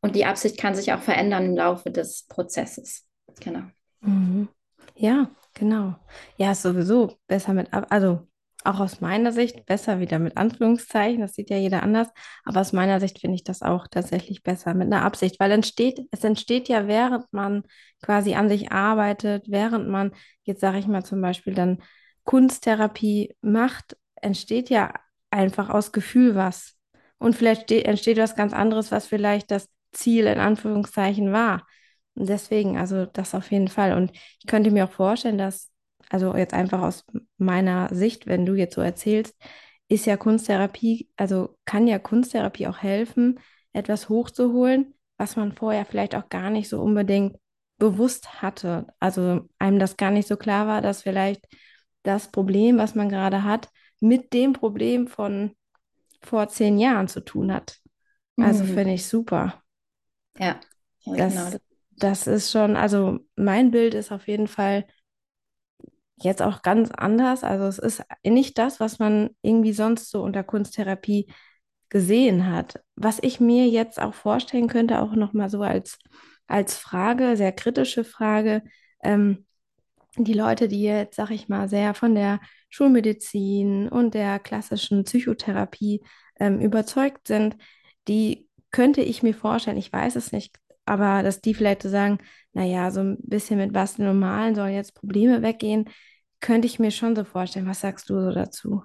Und 0.00 0.16
die 0.16 0.24
Absicht 0.24 0.58
kann 0.58 0.74
sich 0.74 0.92
auch 0.92 1.00
verändern 1.00 1.46
im 1.46 1.56
Laufe 1.56 1.90
des 1.90 2.26
Prozesses. 2.28 3.06
Genau. 3.40 3.62
Mhm. 4.00 4.48
Ja, 4.94 5.30
genau. 5.54 5.94
Ja, 6.36 6.54
sowieso 6.54 7.14
besser 7.26 7.52
mit, 7.54 7.68
also 7.72 8.26
auch 8.64 8.80
aus 8.80 9.00
meiner 9.00 9.32
Sicht 9.32 9.64
besser 9.66 10.00
wieder 10.00 10.18
mit 10.18 10.36
Anführungszeichen, 10.36 11.20
das 11.20 11.34
sieht 11.34 11.48
ja 11.50 11.56
jeder 11.56 11.82
anders, 11.82 12.08
aber 12.44 12.60
aus 12.60 12.72
meiner 12.72 13.00
Sicht 13.00 13.20
finde 13.20 13.36
ich 13.36 13.44
das 13.44 13.62
auch 13.62 13.86
tatsächlich 13.88 14.42
besser 14.42 14.74
mit 14.74 14.92
einer 14.92 15.02
Absicht, 15.02 15.40
weil 15.40 15.50
entsteht, 15.50 16.06
es 16.10 16.24
entsteht 16.24 16.68
ja, 16.68 16.86
während 16.86 17.32
man 17.32 17.62
quasi 18.02 18.34
an 18.34 18.48
sich 18.48 18.70
arbeitet, 18.70 19.46
während 19.48 19.88
man, 19.88 20.12
jetzt 20.42 20.60
sage 20.60 20.78
ich 20.78 20.86
mal 20.86 21.04
zum 21.04 21.22
Beispiel 21.22 21.54
dann 21.54 21.82
Kunsttherapie 22.24 23.34
macht, 23.40 23.96
entsteht 24.16 24.68
ja 24.68 24.92
einfach 25.30 25.70
aus 25.70 25.92
Gefühl 25.92 26.34
was. 26.34 26.76
Und 27.18 27.36
vielleicht 27.36 27.70
entsteht 27.70 28.18
was 28.18 28.36
ganz 28.36 28.52
anderes, 28.52 28.90
was 28.90 29.06
vielleicht 29.06 29.50
das 29.50 29.68
Ziel 29.92 30.26
in 30.26 30.38
Anführungszeichen 30.38 31.32
war. 31.32 31.66
Und 32.14 32.28
deswegen, 32.28 32.78
also 32.78 33.06
das 33.06 33.34
auf 33.34 33.50
jeden 33.50 33.68
Fall. 33.68 33.92
Und 33.94 34.12
ich 34.12 34.46
könnte 34.46 34.70
mir 34.70 34.84
auch 34.84 34.92
vorstellen, 34.92 35.38
dass 35.38 35.70
also 36.10 36.34
jetzt 36.34 36.54
einfach 36.54 36.82
aus 36.82 37.04
meiner 37.38 37.88
Sicht, 37.94 38.26
wenn 38.26 38.44
du 38.44 38.54
jetzt 38.54 38.74
so 38.74 38.80
erzählst, 38.80 39.34
ist 39.88 40.06
ja 40.06 40.16
Kunsttherapie, 40.16 41.08
also 41.16 41.56
kann 41.64 41.86
ja 41.86 41.98
Kunsttherapie 41.98 42.66
auch 42.66 42.78
helfen, 42.78 43.40
etwas 43.72 44.08
hochzuholen, 44.08 44.94
was 45.16 45.36
man 45.36 45.52
vorher 45.52 45.84
vielleicht 45.84 46.14
auch 46.14 46.28
gar 46.28 46.50
nicht 46.50 46.68
so 46.68 46.80
unbedingt 46.80 47.36
bewusst 47.78 48.42
hatte. 48.42 48.86
Also 48.98 49.48
einem 49.58 49.78
das 49.78 49.96
gar 49.96 50.10
nicht 50.10 50.28
so 50.28 50.36
klar 50.36 50.66
war, 50.66 50.82
dass 50.82 51.02
vielleicht 51.02 51.46
das 52.02 52.30
Problem, 52.30 52.78
was 52.78 52.94
man 52.94 53.08
gerade 53.08 53.44
hat, 53.44 53.68
mit 54.00 54.32
dem 54.32 54.52
Problem 54.54 55.06
von 55.06 55.54
vor 56.22 56.48
zehn 56.48 56.78
Jahren 56.78 57.08
zu 57.08 57.20
tun 57.20 57.52
hat. 57.52 57.80
Also 58.36 58.64
mhm. 58.64 58.74
finde 58.74 58.94
ich 58.94 59.06
super. 59.06 59.62
Ja, 60.38 60.60
ja 61.00 61.16
das, 61.16 61.34
genau. 61.34 61.56
Das 61.96 62.26
ist 62.26 62.50
schon, 62.50 62.76
also 62.76 63.18
mein 63.36 63.70
Bild 63.70 63.94
ist 63.94 64.10
auf 64.10 64.26
jeden 64.26 64.48
Fall, 64.48 64.86
jetzt 66.16 66.42
auch 66.42 66.62
ganz 66.62 66.90
anders. 66.90 67.44
Also 67.44 67.64
es 67.64 67.78
ist 67.78 68.02
nicht 68.24 68.58
das, 68.58 68.80
was 68.80 68.98
man 68.98 69.30
irgendwie 69.42 69.72
sonst 69.72 70.10
so 70.10 70.22
unter 70.22 70.42
Kunsttherapie 70.42 71.30
gesehen 71.88 72.50
hat. 72.50 72.80
Was 72.96 73.18
ich 73.22 73.40
mir 73.40 73.68
jetzt 73.68 74.00
auch 74.00 74.14
vorstellen 74.14 74.68
könnte, 74.68 75.00
auch 75.00 75.14
nochmal 75.14 75.50
so 75.50 75.62
als, 75.62 75.98
als 76.46 76.76
Frage, 76.76 77.36
sehr 77.36 77.52
kritische 77.52 78.04
Frage, 78.04 78.62
ähm, 79.02 79.46
die 80.16 80.34
Leute, 80.34 80.68
die 80.68 80.82
jetzt, 80.82 81.16
sag 81.16 81.30
ich 81.30 81.48
mal, 81.48 81.68
sehr 81.68 81.94
von 81.94 82.14
der 82.14 82.40
Schulmedizin 82.70 83.88
und 83.88 84.14
der 84.14 84.38
klassischen 84.38 85.04
Psychotherapie 85.04 86.02
ähm, 86.38 86.60
überzeugt 86.60 87.28
sind, 87.28 87.56
die 88.08 88.48
könnte 88.70 89.02
ich 89.02 89.22
mir 89.22 89.34
vorstellen, 89.34 89.76
ich 89.76 89.92
weiß 89.92 90.16
es 90.16 90.32
nicht, 90.32 90.58
aber 90.86 91.22
dass 91.22 91.40
die 91.40 91.54
vielleicht 91.54 91.82
so 91.82 91.88
sagen, 91.88 92.18
naja, 92.52 92.90
so 92.90 93.00
ein 93.00 93.18
bisschen 93.22 93.58
mit 93.58 93.72
Basteln 93.72 94.08
und 94.08 94.18
Malen 94.18 94.54
sollen 94.54 94.74
jetzt 94.74 94.94
Probleme 94.94 95.42
weggehen, 95.42 95.88
könnte 96.40 96.66
ich 96.66 96.78
mir 96.78 96.90
schon 96.90 97.14
so 97.14 97.24
vorstellen. 97.24 97.66
Was 97.66 97.80
sagst 97.80 98.08
du 98.08 98.20
so 98.20 98.32
dazu? 98.32 98.82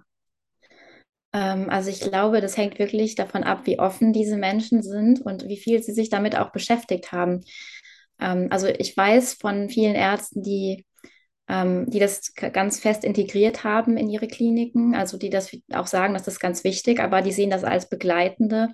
Ähm, 1.33 1.69
also 1.69 1.89
ich 1.89 2.01
glaube, 2.01 2.41
das 2.41 2.57
hängt 2.57 2.79
wirklich 2.79 3.15
davon 3.15 3.43
ab, 3.43 3.61
wie 3.65 3.79
offen 3.79 4.13
diese 4.13 4.37
Menschen 4.37 4.81
sind 4.81 5.21
und 5.21 5.47
wie 5.47 5.57
viel 5.57 5.81
sie 5.83 5.93
sich 5.93 6.09
damit 6.09 6.37
auch 6.37 6.51
beschäftigt 6.51 7.11
haben. 7.11 7.43
Ähm, 8.19 8.47
also 8.51 8.67
ich 8.67 8.95
weiß 8.95 9.33
von 9.33 9.69
vielen 9.69 9.95
Ärzten, 9.95 10.43
die, 10.43 10.85
ähm, 11.47 11.89
die 11.89 11.99
das 11.99 12.33
ganz 12.33 12.79
fest 12.79 13.03
integriert 13.03 13.63
haben 13.63 13.97
in 13.97 14.09
ihre 14.09 14.27
Kliniken, 14.27 14.95
also 14.95 15.17
die 15.17 15.29
das 15.29 15.55
auch 15.73 15.87
sagen, 15.87 16.13
das 16.13 16.27
ist 16.27 16.39
ganz 16.39 16.63
wichtig, 16.63 16.99
aber 16.99 17.21
die 17.21 17.31
sehen 17.31 17.49
das 17.49 17.63
als 17.63 17.87
begleitende 17.89 18.69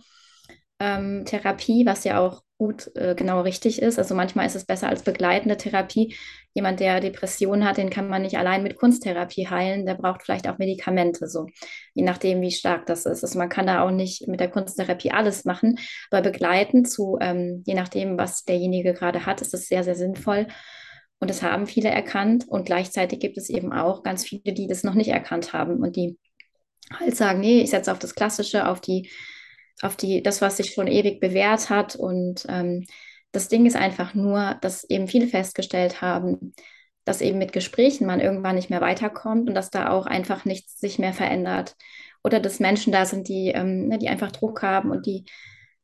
ähm, 0.80 1.26
Therapie, 1.26 1.86
was 1.86 2.04
ja 2.04 2.20
auch 2.20 2.42
gut 2.58 2.92
äh, 2.96 3.16
genau 3.16 3.42
richtig 3.42 3.82
ist. 3.82 3.98
Also 3.98 4.14
manchmal 4.14 4.46
ist 4.46 4.56
es 4.56 4.66
besser 4.66 4.88
als 4.88 5.02
begleitende 5.04 5.58
Therapie. 5.58 6.16
Jemand, 6.54 6.80
der 6.80 7.00
Depressionen 7.00 7.66
hat, 7.68 7.78
den 7.78 7.90
kann 7.90 8.08
man 8.08 8.22
nicht 8.22 8.38
allein 8.38 8.62
mit 8.62 8.78
Kunsttherapie 8.78 9.48
heilen. 9.48 9.86
Der 9.86 9.96
braucht 9.96 10.22
vielleicht 10.22 10.48
auch 10.48 10.60
Medikamente, 10.60 11.28
so 11.28 11.48
je 11.94 12.04
nachdem, 12.04 12.42
wie 12.42 12.52
stark 12.52 12.86
das 12.86 13.06
ist. 13.06 13.24
Also 13.24 13.38
man 13.40 13.50
kann 13.50 13.68
da 13.68 13.84
auch 13.84 13.92
nicht 13.92 14.28
mit 14.28 14.40
der 14.40 14.50
Kunsttherapie 14.50 15.12
alles 15.12 15.44
machen, 15.44 15.80
aber 16.12 16.22
begleiten 16.22 16.86
zu, 16.86 17.18
ähm, 17.20 17.64
je 17.66 17.74
nachdem, 17.74 18.18
was 18.18 18.44
derjenige 18.44 18.94
gerade 18.94 19.26
hat, 19.26 19.42
ist 19.42 19.54
das 19.54 19.66
sehr, 19.66 19.84
sehr 19.84 19.96
sinnvoll. 19.96 20.46
Und 21.22 21.30
das 21.30 21.42
haben 21.42 21.68
viele 21.68 21.90
erkannt. 21.90 22.46
Und 22.50 22.66
gleichzeitig 22.66 23.20
gibt 23.20 23.38
es 23.38 23.50
eben 23.50 23.72
auch 23.72 24.04
ganz 24.04 24.26
viele, 24.26 24.54
die 24.54 24.68
das 24.68 24.84
noch 24.84 24.96
nicht 24.96 25.10
erkannt 25.10 25.54
haben 25.54 25.78
und 25.78 25.96
die 25.96 26.18
halt 27.00 27.16
sagen, 27.16 27.40
nee, 27.40 27.62
ich 27.62 27.70
setze 27.70 27.94
auf 27.94 28.00
das 28.00 28.16
Klassische, 28.16 28.68
auf 28.68 28.82
die 28.82 29.10
auf 29.82 29.96
die, 29.96 30.22
das, 30.22 30.42
was 30.42 30.58
sich 30.58 30.74
schon 30.74 30.88
ewig 30.88 31.20
bewährt 31.20 31.70
hat. 31.70 31.96
Und 31.96 32.46
ähm, 32.50 32.86
das 33.32 33.48
Ding 33.48 33.66
ist 33.66 33.76
einfach 33.76 34.14
nur, 34.14 34.58
dass 34.62 34.84
eben 34.90 35.08
viele 35.08 35.28
festgestellt 35.28 36.02
haben, 36.02 36.54
dass 37.04 37.22
eben 37.22 37.40
mit 37.40 37.54
Gesprächen 37.54 38.06
man 38.06 38.20
irgendwann 38.20 38.56
nicht 38.56 38.70
mehr 38.70 38.82
weiterkommt 38.82 39.50
und 39.50 39.56
dass 39.56 39.72
da 39.72 39.90
auch 39.90 40.06
einfach 40.06 40.46
nichts 40.46 40.80
sich 40.80 41.00
mehr 41.00 41.14
verändert. 41.14 41.76
Oder 42.24 42.40
dass 42.40 42.60
Menschen 42.60 42.94
da 42.94 43.06
sind, 43.06 43.28
die, 43.28 43.50
ähm, 43.50 43.88
ne, 43.88 43.98
die 43.98 44.10
einfach 44.10 44.32
Druck 44.32 44.62
haben 44.62 44.92
und 44.92 45.06
die, 45.06 45.26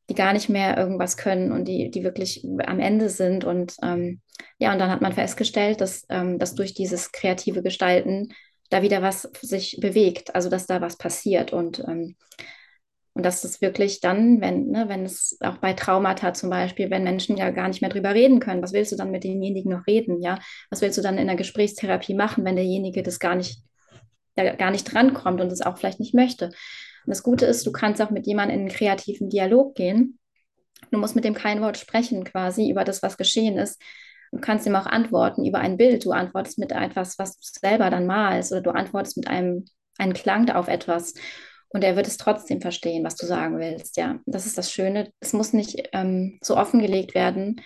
die 0.08 0.14
gar 0.14 0.32
nicht 0.32 0.48
mehr 0.48 0.78
irgendwas 0.78 1.16
können 1.16 1.50
und 1.50 1.66
die, 1.66 1.90
die 1.90 2.04
wirklich 2.04 2.46
am 2.64 2.78
Ende 2.78 3.08
sind. 3.08 3.44
Und 3.44 3.74
ähm, 3.82 4.20
ja, 4.58 4.72
und 4.72 4.78
dann 4.78 4.90
hat 4.90 5.00
man 5.00 5.12
festgestellt, 5.12 5.80
dass, 5.80 6.04
ähm, 6.08 6.38
dass 6.38 6.54
durch 6.54 6.74
dieses 6.74 7.12
kreative 7.12 7.62
Gestalten 7.62 8.28
da 8.70 8.82
wieder 8.82 9.02
was 9.02 9.22
sich 9.40 9.78
bewegt, 9.80 10.34
also 10.34 10.48
dass 10.50 10.66
da 10.66 10.80
was 10.80 10.98
passiert 10.98 11.52
und 11.52 11.80
ähm, 11.80 12.16
und 13.18 13.24
dass 13.24 13.42
das 13.42 13.60
wirklich 13.60 14.00
dann, 14.00 14.40
wenn, 14.40 14.68
ne, 14.68 14.88
wenn 14.88 15.04
es 15.04 15.38
auch 15.40 15.56
bei 15.56 15.72
Traumata 15.72 16.34
zum 16.34 16.50
Beispiel, 16.50 16.88
wenn 16.88 17.02
Menschen 17.02 17.36
ja 17.36 17.50
gar 17.50 17.66
nicht 17.66 17.80
mehr 17.80 17.90
drüber 17.90 18.14
reden 18.14 18.38
können, 18.38 18.62
was 18.62 18.72
willst 18.72 18.92
du 18.92 18.96
dann 18.96 19.10
mit 19.10 19.24
demjenigen 19.24 19.72
noch 19.72 19.88
reden, 19.88 20.22
ja? 20.22 20.38
Was 20.70 20.82
willst 20.82 20.98
du 20.98 21.02
dann 21.02 21.18
in 21.18 21.26
der 21.26 21.34
Gesprächstherapie 21.34 22.14
machen, 22.14 22.44
wenn 22.44 22.54
derjenige 22.54 23.02
das 23.02 23.18
gar 23.18 23.34
nicht, 23.34 23.58
ja, 24.36 24.54
gar 24.54 24.70
nicht 24.70 24.84
drankommt 24.84 25.40
und 25.40 25.50
es 25.50 25.62
auch 25.62 25.78
vielleicht 25.78 25.98
nicht 25.98 26.14
möchte? 26.14 26.44
Und 26.44 27.08
das 27.08 27.24
Gute 27.24 27.44
ist, 27.44 27.66
du 27.66 27.72
kannst 27.72 28.00
auch 28.00 28.10
mit 28.10 28.28
jemandem 28.28 28.54
in 28.54 28.60
einen 28.66 28.76
kreativen 28.76 29.28
Dialog 29.28 29.74
gehen. 29.74 30.20
Du 30.92 30.98
musst 30.98 31.16
mit 31.16 31.24
dem 31.24 31.34
kein 31.34 31.60
Wort 31.60 31.76
sprechen, 31.76 32.22
quasi 32.22 32.70
über 32.70 32.84
das, 32.84 33.02
was 33.02 33.16
geschehen 33.16 33.58
ist. 33.58 33.82
Du 34.32 34.40
kannst 34.40 34.66
ihm 34.66 34.76
auch 34.76 34.86
antworten 34.86 35.44
über 35.44 35.58
ein 35.58 35.76
Bild. 35.76 36.04
Du 36.04 36.12
antwortest 36.12 36.58
mit 36.58 36.72
etwas, 36.72 37.18
was 37.18 37.36
du 37.36 37.42
selber 37.42 37.90
dann 37.90 38.06
malst, 38.06 38.52
oder 38.52 38.60
du 38.60 38.70
antwortest 38.70 39.16
mit 39.16 39.28
einem, 39.28 39.64
einem 39.98 40.12
Klang 40.12 40.50
auf 40.50 40.68
etwas. 40.68 41.14
Und 41.70 41.84
er 41.84 41.96
wird 41.96 42.06
es 42.06 42.16
trotzdem 42.16 42.60
verstehen, 42.60 43.04
was 43.04 43.16
du 43.16 43.26
sagen 43.26 43.58
willst. 43.58 43.96
Ja, 43.96 44.18
das 44.26 44.46
ist 44.46 44.56
das 44.58 44.72
Schöne. 44.72 45.12
Es 45.20 45.32
muss 45.32 45.52
nicht 45.52 45.88
ähm, 45.92 46.38
so 46.42 46.56
offengelegt 46.56 47.14
werden, 47.14 47.60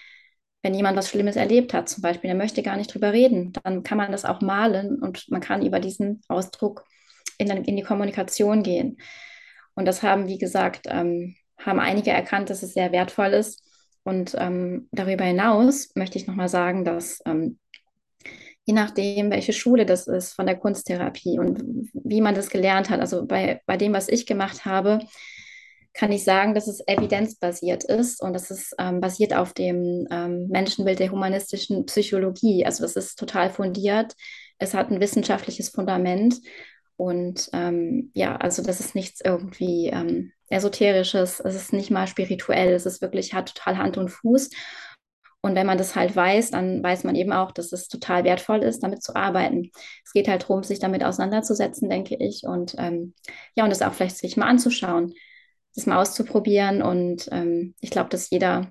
wenn 0.63 0.75
jemand 0.75 0.97
was 0.97 1.09
Schlimmes 1.09 1.37
erlebt 1.37 1.75
hat, 1.75 1.89
zum 1.89 2.03
Beispiel, 2.03 2.31
er 2.31 2.37
möchte 2.37 2.63
gar 2.63 2.77
nicht 2.77 2.95
drüber 2.95 3.13
reden, 3.13 3.53
dann 3.65 3.83
kann 3.83 3.99
man 3.99 4.13
das 4.13 4.25
auch 4.25 4.41
malen 4.41 5.03
und 5.03 5.29
man 5.29 5.41
kann 5.41 5.65
über 5.67 5.81
diesen 5.81 6.23
Ausdruck 6.29 6.85
in, 7.39 7.49
in 7.49 7.77
die 7.77 7.83
Kommunikation 7.83 8.63
gehen. 8.63 8.99
Und 9.75 9.87
das 9.87 10.03
haben, 10.03 10.29
wie 10.29 10.39
gesagt, 10.39 10.87
ähm, 10.89 11.35
haben 11.59 11.81
einige 11.81 12.11
erkannt, 12.11 12.51
dass 12.51 12.63
es 12.63 12.75
sehr 12.75 12.93
wertvoll 12.93 13.33
ist. 13.33 13.63
Und 14.05 14.35
ähm, 14.39 14.89
darüber 14.93 15.25
hinaus 15.25 15.91
möchte 15.95 16.19
ich 16.19 16.27
nochmal 16.27 16.49
sagen, 16.49 16.85
dass 16.85 17.21
ähm, 17.25 17.59
je 18.65 18.75
nachdem, 18.75 19.31
welche 19.31 19.53
Schule 19.53 19.87
das 19.87 20.07
ist 20.07 20.35
von 20.35 20.47
der 20.47 20.57
Kunsttherapie 20.57 21.39
und 21.39 21.91
wie 21.93 22.21
man 22.21 22.35
das 22.35 22.51
gelernt 22.51 22.91
hat. 22.91 23.01
Also 23.01 23.27
bei, 23.27 23.61
bei 23.67 23.77
dem, 23.77 23.93
was 23.93 24.09
ich 24.09 24.27
gemacht 24.27 24.65
habe, 24.65 25.01
kann 25.95 26.13
ich 26.13 26.25
sagen, 26.25 26.55
dass 26.55 26.69
es 26.69 26.83
evidenzbasiert 26.87 27.85
ist 27.85 28.23
und 28.23 28.33
das 28.33 28.51
ist 28.51 28.75
ähm, 28.79 29.01
basiert 29.01 29.35
auf 29.35 29.53
dem 29.53 30.07
ähm, 30.11 30.49
Menschenbild 30.49 30.99
der 30.99 31.11
humanistischen 31.11 31.85
Psychologie. 31.87 32.65
Also 32.65 32.83
das 32.83 32.97
ist 32.97 33.19
total 33.19 33.51
fundiert. 33.51 34.15
Es 34.59 34.75
hat 34.75 34.91
ein 34.91 35.01
wissenschaftliches 35.01 35.69
Fundament 35.69 36.41
und 36.97 37.51
ähm, 37.53 38.11
ja, 38.15 38.37
also 38.37 38.63
das 38.63 38.81
ist 38.81 38.95
nichts 38.95 39.21
irgendwie 39.23 39.89
ähm, 39.89 40.33
esoterisches. 40.53 41.41
Es 41.41 41.55
ist 41.55 41.73
nicht 41.73 41.91
mal 41.91 42.07
spirituell. 42.07 42.73
Es 42.75 42.87
ist 42.87 43.03
wirklich 43.03 43.35
hat 43.35 43.55
total 43.55 43.79
Hand 43.79 43.97
und 43.99 44.11
Fuß 44.11 44.51
und 45.45 45.57
wenn 45.57 45.67
man 45.67 45.77
das 45.77 45.97
halt 45.97 46.15
weiß, 46.15 46.53
dann 46.53 46.83
weiß 46.83 47.03
man 47.03 47.17
eben 47.17 47.33
auch, 47.33 47.51
dass 47.51 47.73
es 47.73 47.89
total 47.89 48.23
wertvoll 48.23 48.63
ist, 48.63 48.85
damit 48.85 49.03
zu 49.03 49.17
arbeiten. 49.17 49.73
Es 50.05 50.13
geht 50.13 50.29
halt 50.29 50.43
darum, 50.43 50.63
sich 50.63 50.79
damit 50.79 51.05
auseinanderzusetzen, 51.05 51.91
denke 51.91 52.15
ich. 52.15 52.45
Und 52.45 52.77
ähm, 52.79 53.15
ja, 53.57 53.65
und 53.65 53.71
das 53.71 53.83
auch 53.83 53.93
vielleicht 53.93 54.19
sich 54.19 54.37
mal 54.37 54.47
anzuschauen, 54.47 55.15
das 55.75 55.87
mal 55.87 56.01
auszuprobieren. 56.01 56.81
Und 56.81 57.29
ähm, 57.33 57.75
ich 57.81 57.91
glaube, 57.91 58.09
dass 58.09 58.31
jeder, 58.31 58.71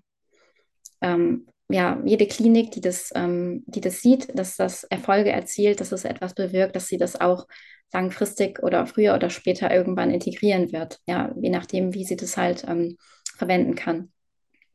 ähm, 1.01 1.45
ja, 1.69 2.01
jede 2.05 2.25
Klinik, 2.25 2.71
die 2.71 2.81
das, 2.81 3.11
ähm, 3.15 3.63
die 3.67 3.81
das 3.81 4.01
sieht, 4.01 4.37
dass 4.39 4.55
das 4.55 4.85
Erfolge 4.85 5.31
erzielt, 5.31 5.81
dass 5.81 5.91
es 5.91 6.05
etwas 6.05 6.35
bewirkt, 6.35 6.77
dass 6.77 6.87
sie 6.87 6.97
das 6.97 7.19
auch 7.19 7.47
langfristig 7.93 8.61
oder 8.63 8.85
früher 8.87 9.15
oder 9.15 9.29
später 9.29 9.71
irgendwann 9.71 10.11
integrieren 10.11 10.71
wird. 10.71 10.99
Ja, 11.05 11.33
je 11.39 11.49
nachdem, 11.49 11.93
wie 11.93 12.05
sie 12.05 12.15
das 12.15 12.37
halt 12.37 12.65
ähm, 12.67 12.97
verwenden 13.37 13.75
kann. 13.75 14.11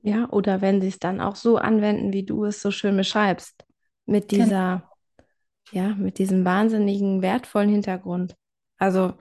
Ja, 0.03 0.29
oder 0.31 0.61
wenn 0.61 0.81
sie 0.81 0.89
es 0.89 0.99
dann 0.99 1.21
auch 1.21 1.37
so 1.37 1.57
anwenden, 1.57 2.13
wie 2.13 2.25
du 2.25 2.45
es 2.45 2.63
so 2.63 2.71
schön 2.71 2.97
beschreibst, 2.97 3.65
mit 4.05 4.29
genau. 4.29 4.45
dieser, 4.45 4.91
ja, 5.73 5.89
mit 5.95 6.19
diesem 6.19 6.45
wahnsinnigen, 6.45 7.23
wertvollen 7.23 7.71
Hintergrund. 7.71 8.37
Also, 8.79 9.15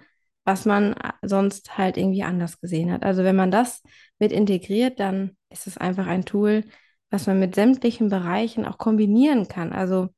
was 0.43 0.65
man 0.65 0.93
äh, 0.93 1.11
sonst 1.23 1.77
halt 1.77 1.97
irgendwie 1.97 2.23
anders 2.23 2.59
gesehen 2.59 2.91
hat. 2.91 3.03
Also, 3.03 3.23
wenn 3.23 3.35
man 3.35 3.49
das 3.49 3.81
mit 4.19 4.31
integriert, 4.31 4.99
dann 4.99 5.35
ist 5.49 5.65
es 5.65 5.77
einfach 5.77 6.05
ein 6.05 6.25
Tool, 6.25 6.63
was 7.09 7.25
man 7.25 7.39
mit 7.39 7.55
sämtlichen 7.55 8.09
Bereichen 8.09 8.65
auch 8.65 8.77
kombinieren 8.77 9.47
kann. 9.47 9.73
Also, 9.73 10.09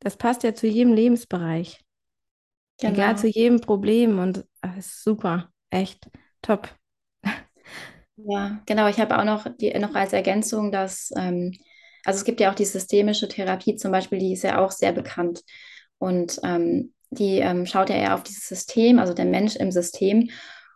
das 0.00 0.16
passt 0.16 0.42
ja 0.42 0.54
zu 0.54 0.66
jedem 0.66 0.94
Lebensbereich. 0.94 1.84
Genau. 2.80 2.92
Egal 2.94 3.18
zu 3.18 3.28
jedem 3.28 3.60
Problem 3.60 4.18
und 4.18 4.44
äh, 4.62 4.78
ist 4.78 5.02
super, 5.02 5.50
echt 5.70 6.08
top. 6.42 6.68
Ja, 8.16 8.60
genau. 8.66 8.88
Ich 8.88 8.98
habe 8.98 9.18
auch 9.18 9.24
noch, 9.24 9.46
die, 9.60 9.72
noch 9.78 9.94
als 9.94 10.12
Ergänzung, 10.12 10.72
dass, 10.72 11.10
ähm, 11.16 11.52
also 12.04 12.18
es 12.18 12.24
gibt 12.24 12.40
ja 12.40 12.50
auch 12.50 12.54
die 12.54 12.64
systemische 12.64 13.28
Therapie 13.28 13.76
zum 13.76 13.92
Beispiel, 13.92 14.18
die 14.18 14.32
ist 14.32 14.42
ja 14.42 14.58
auch 14.58 14.70
sehr 14.72 14.92
bekannt. 14.92 15.42
Und 15.98 16.40
ähm, 16.42 16.92
die 17.10 17.38
ähm, 17.38 17.64
schaut 17.66 17.90
ja 17.90 17.96
eher 17.96 18.14
auf 18.14 18.22
dieses 18.24 18.48
System, 18.48 18.98
also 18.98 19.14
der 19.14 19.24
Mensch 19.24 19.56
im 19.56 19.70
System. 19.70 20.30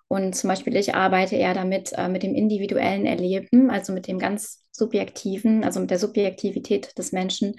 Und 0.08 0.34
zum 0.36 0.48
Beispiel 0.48 0.76
ich 0.76 0.94
arbeite 0.94 1.36
eher 1.36 1.54
damit, 1.54 1.92
äh, 1.94 2.08
mit 2.08 2.22
dem 2.22 2.34
individuellen 2.34 3.06
Erleben, 3.06 3.70
also 3.70 3.92
mit 3.92 4.06
dem 4.06 4.18
ganz 4.18 4.64
subjektiven, 4.70 5.64
also 5.64 5.80
mit 5.80 5.90
der 5.90 5.98
Subjektivität 5.98 6.96
des 6.98 7.12
Menschen. 7.12 7.56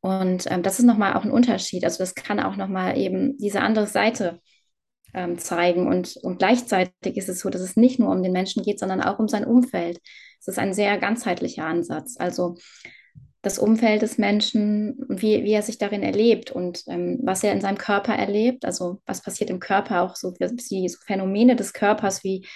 Und 0.00 0.50
ähm, 0.50 0.62
das 0.62 0.78
ist 0.78 0.84
nochmal 0.84 1.14
auch 1.14 1.24
ein 1.24 1.30
Unterschied. 1.30 1.84
Also 1.84 1.98
das 1.98 2.14
kann 2.14 2.40
auch 2.40 2.56
nochmal 2.56 2.96
eben 2.96 3.36
diese 3.38 3.60
andere 3.60 3.86
Seite 3.86 4.40
ähm, 5.14 5.38
zeigen. 5.38 5.86
Und, 5.86 6.16
und 6.22 6.38
gleichzeitig 6.38 7.16
ist 7.16 7.28
es 7.28 7.40
so, 7.40 7.50
dass 7.50 7.62
es 7.62 7.76
nicht 7.76 7.98
nur 7.98 8.10
um 8.10 8.22
den 8.22 8.32
Menschen 8.32 8.62
geht, 8.62 8.78
sondern 8.78 9.02
auch 9.02 9.18
um 9.18 9.28
sein 9.28 9.44
Umfeld. 9.44 10.00
Es 10.40 10.48
ist 10.48 10.58
ein 10.58 10.72
sehr 10.72 10.98
ganzheitlicher 10.98 11.64
Ansatz. 11.64 12.16
Also 12.18 12.56
das 13.42 13.58
Umfeld 13.58 14.02
des 14.02 14.18
Menschen 14.18 15.04
wie, 15.08 15.44
wie 15.44 15.52
er 15.52 15.62
sich 15.62 15.78
darin 15.78 16.02
erlebt 16.02 16.50
und 16.50 16.82
ähm, 16.88 17.20
was 17.22 17.44
er 17.44 17.52
in 17.52 17.60
seinem 17.60 17.78
Körper 17.78 18.14
erlebt, 18.14 18.64
also 18.64 19.00
was 19.06 19.22
passiert 19.22 19.50
im 19.50 19.60
Körper, 19.60 20.02
auch 20.02 20.16
so, 20.16 20.34
so 20.38 20.98
Phänomene 21.06 21.54
des 21.54 21.72
Körpers, 21.72 22.24
wie 22.24 22.46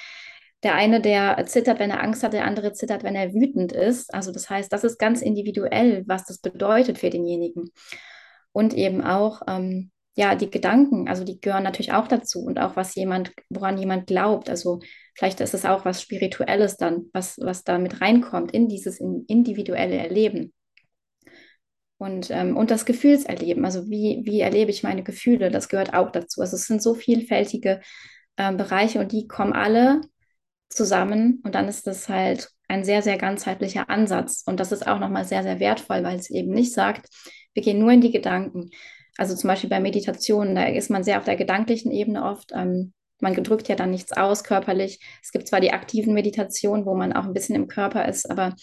der 0.63 0.75
eine, 0.75 1.01
der 1.01 1.45
zittert, 1.47 1.79
wenn 1.79 1.91
er 1.91 2.03
Angst 2.03 2.23
hat, 2.23 2.33
der 2.33 2.45
andere 2.45 2.73
zittert, 2.73 3.03
wenn 3.03 3.17
er 3.17 3.35
wütend 3.35 3.73
ist. 3.73 4.15
Also 4.15 4.31
das 4.31 4.49
heißt, 4.49 4.73
das 4.73 4.85
ist 4.85 4.99
ganz 4.99 5.21
individuell, 5.21 6.05
was 6.07 6.25
das 6.25 6.39
bedeutet 6.39 6.99
für 6.99 7.11
denjenigen. 7.11 7.71
Und 8.53 8.75
eben 8.75 9.03
auch, 9.03 9.43
ähm, 9.49 9.91
ja, 10.15 10.35
die 10.35 10.51
Gedanken, 10.51 11.09
also 11.09 11.25
die 11.25 11.41
gehören 11.41 11.65
natürlich 11.65 11.93
auch 11.93 12.07
dazu 12.07 12.45
und 12.45 12.61
auch 12.61 12.77
was 12.77 12.95
jemand, 12.95 13.33
woran 13.49 13.79
jemand 13.79 14.07
glaubt. 14.07 14.51
Also 14.51 14.81
vielleicht 15.17 15.41
ist 15.41 15.55
es 15.55 15.65
auch 15.65 15.85
was 15.85 16.03
Spirituelles 16.03 16.77
dann, 16.77 17.07
was, 17.13 17.39
was 17.41 17.65
da 17.65 17.79
mit 17.79 18.01
reinkommt 18.01 18.53
in 18.53 18.69
dieses 18.69 19.01
individuelle 19.01 19.97
Erleben. 19.97 20.53
Und, 21.97 22.31
ähm, 22.31 22.57
und 22.57 22.71
das 22.71 22.85
Gefühlserleben, 22.85 23.65
also 23.65 23.89
wie, 23.89 24.23
wie 24.25 24.41
erlebe 24.41 24.71
ich 24.71 24.83
meine 24.83 25.03
Gefühle, 25.03 25.51
das 25.51 25.69
gehört 25.69 25.95
auch 25.95 26.11
dazu. 26.11 26.41
Also 26.41 26.57
es 26.57 26.67
sind 26.67 26.83
so 26.83 26.95
vielfältige 26.95 27.81
äh, 28.37 28.53
Bereiche 28.53 29.01
und 29.01 29.13
die 29.13 29.29
kommen 29.29 29.53
alle 29.53 30.01
zusammen 30.73 31.41
und 31.45 31.55
dann 31.55 31.69
ist 31.69 31.87
das 31.87 32.09
halt 32.09 32.51
ein 32.69 32.85
sehr, 32.85 33.03
sehr 33.03 33.19
ganzheitlicher 33.19 33.91
Ansatz. 33.91 34.43
Und 34.47 34.59
das 34.61 34.73
ist 34.73 34.87
auch 34.87 34.99
nochmal 34.99 35.25
sehr, 35.25 35.43
sehr 35.43 35.61
wertvoll, 35.61 36.03
weil 36.05 36.19
es 36.19 36.31
eben 36.31 36.53
nicht 36.53 36.73
sagt, 36.73 37.09
wir 37.55 37.63
gehen 37.63 37.79
nur 37.79 37.93
in 37.93 38.01
die 38.01 38.11
Gedanken, 38.13 38.71
also 39.19 39.35
zum 39.37 39.49
Beispiel 39.49 39.71
bei 39.71 39.81
Meditationen, 39.81 40.55
da 40.55 40.65
ist 40.65 40.91
man 40.91 41.05
sehr 41.05 41.19
auf 41.19 41.25
der 41.25 41.37
gedanklichen 41.37 41.93
Ebene 41.93 42.25
oft. 42.25 42.53
Ähm, 42.55 42.95
man 43.21 43.35
drückt 43.35 43.69
ja 43.69 43.77
dann 43.77 43.91
nichts 43.91 44.13
aus 44.13 44.43
körperlich. 44.43 45.01
Es 45.23 45.33
gibt 45.33 45.47
zwar 45.49 45.61
die 45.61 45.73
aktiven 45.73 46.15
Meditationen, 46.15 46.87
wo 46.87 46.95
man 46.95 47.13
auch 47.13 47.25
ein 47.25 47.35
bisschen 47.35 47.55
im 47.55 47.69
Körper 47.69 48.09
ist, 48.09 48.31
aber 48.31 48.55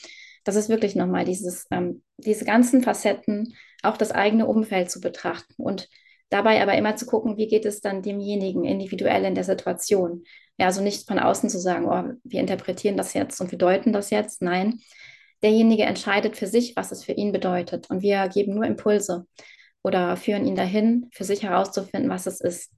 das 0.44 0.56
ist 0.56 0.70
wirklich 0.70 0.96
nochmal 0.96 1.26
dieses, 1.26 1.68
ähm, 1.72 2.04
diese 2.18 2.46
ganzen 2.46 2.82
Facetten, 2.82 3.56
auch 3.84 3.98
das 3.98 4.12
eigene 4.12 4.48
Umfeld 4.48 4.92
zu 4.92 5.00
betrachten 5.00 5.62
und 5.62 5.88
dabei 6.30 6.62
aber 6.62 6.74
immer 6.74 6.96
zu 6.96 7.06
gucken, 7.06 7.38
wie 7.38 7.48
geht 7.48 7.66
es 7.66 7.82
dann 7.82 8.02
demjenigen 8.02 8.66
individuell 8.66 9.24
in 9.26 9.36
der 9.36 9.44
Situation. 9.44 10.24
Ja, 10.60 10.66
also 10.66 10.82
nicht 10.82 11.08
von 11.08 11.20
außen 11.20 11.50
zu 11.50 11.58
sagen, 11.58 11.86
oh, 11.88 12.18
wir 12.24 12.40
interpretieren 12.40 12.98
das 12.98 13.14
jetzt 13.14 13.40
und 13.40 13.52
wir 13.52 13.58
deuten 13.58 13.94
das 13.94 14.10
jetzt. 14.10 14.42
Nein, 14.42 14.80
derjenige 15.42 15.84
entscheidet 15.84 16.36
für 16.36 16.48
sich, 16.48 16.76
was 16.76 16.92
es 16.92 17.04
für 17.06 17.14
ihn 17.14 17.32
bedeutet 17.32 17.90
und 17.90 18.02
wir 18.02 18.28
geben 18.28 18.56
nur 18.56 18.66
Impulse 18.66 19.26
oder 19.84 20.18
führen 20.18 20.46
ihn 20.46 20.56
dahin, 20.56 21.10
für 21.14 21.24
sich 21.24 21.44
herauszufinden, 21.44 22.10
was 22.10 22.26
es 22.26 22.42
ist. 22.42 22.74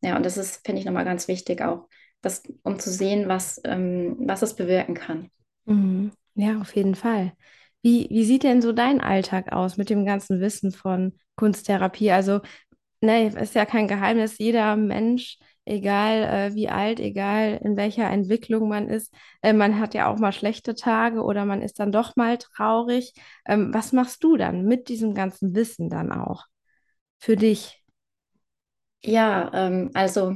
Ja, 0.00 0.16
und 0.16 0.24
das 0.24 0.36
ist, 0.36 0.64
finde 0.64 0.78
ich, 0.80 0.86
nochmal 0.86 1.04
ganz 1.04 1.26
wichtig 1.26 1.60
auch, 1.60 1.88
das, 2.22 2.42
um 2.62 2.78
zu 2.78 2.90
sehen, 2.90 3.28
was, 3.28 3.60
ähm, 3.64 4.16
was 4.20 4.42
es 4.42 4.54
bewirken 4.54 4.94
kann. 4.94 5.30
Mhm. 5.64 6.12
Ja, 6.36 6.60
auf 6.60 6.74
jeden 6.76 6.94
Fall. 6.94 7.32
Wie, 7.82 8.06
wie 8.10 8.24
sieht 8.24 8.44
denn 8.44 8.62
so 8.62 8.72
dein 8.72 9.00
Alltag 9.00 9.52
aus 9.52 9.76
mit 9.76 9.90
dem 9.90 10.06
ganzen 10.06 10.40
Wissen 10.40 10.70
von 10.72 11.18
Kunsttherapie? 11.36 12.12
Also, 12.12 12.40
ne, 13.00 13.28
ist 13.28 13.54
ja 13.54 13.66
kein 13.66 13.88
Geheimnis, 13.88 14.38
jeder 14.38 14.76
Mensch 14.76 15.38
egal 15.64 16.22
äh, 16.52 16.54
wie 16.54 16.68
alt, 16.68 17.00
egal 17.00 17.60
in 17.62 17.76
welcher 17.76 18.10
Entwicklung 18.10 18.68
man 18.68 18.88
ist. 18.88 19.12
Äh, 19.42 19.52
man 19.52 19.78
hat 19.80 19.94
ja 19.94 20.08
auch 20.12 20.18
mal 20.18 20.32
schlechte 20.32 20.74
Tage 20.74 21.22
oder 21.22 21.44
man 21.44 21.62
ist 21.62 21.78
dann 21.80 21.92
doch 21.92 22.16
mal 22.16 22.38
traurig. 22.38 23.12
Ähm, 23.46 23.72
was 23.72 23.92
machst 23.92 24.22
du 24.24 24.36
dann 24.36 24.64
mit 24.64 24.88
diesem 24.88 25.14
ganzen 25.14 25.54
Wissen 25.54 25.88
dann 25.90 26.12
auch 26.12 26.44
für 27.18 27.36
dich? 27.36 27.82
Ja, 29.02 29.50
ähm, 29.54 29.90
also 29.94 30.34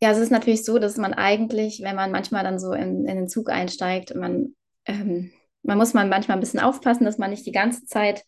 ja, 0.00 0.10
es 0.10 0.18
ist 0.18 0.30
natürlich 0.30 0.64
so, 0.64 0.78
dass 0.78 0.96
man 0.96 1.14
eigentlich, 1.14 1.80
wenn 1.82 1.94
man 1.96 2.10
manchmal 2.10 2.42
dann 2.44 2.58
so 2.58 2.72
in, 2.72 3.06
in 3.06 3.16
den 3.16 3.28
Zug 3.28 3.50
einsteigt, 3.50 4.14
man, 4.16 4.54
ähm, 4.84 5.30
man 5.62 5.78
muss 5.78 5.94
man 5.94 6.08
manchmal 6.08 6.36
ein 6.36 6.40
bisschen 6.40 6.58
aufpassen, 6.60 7.04
dass 7.04 7.18
man 7.18 7.30
nicht 7.30 7.46
die 7.46 7.52
ganze 7.52 7.84
Zeit 7.86 8.24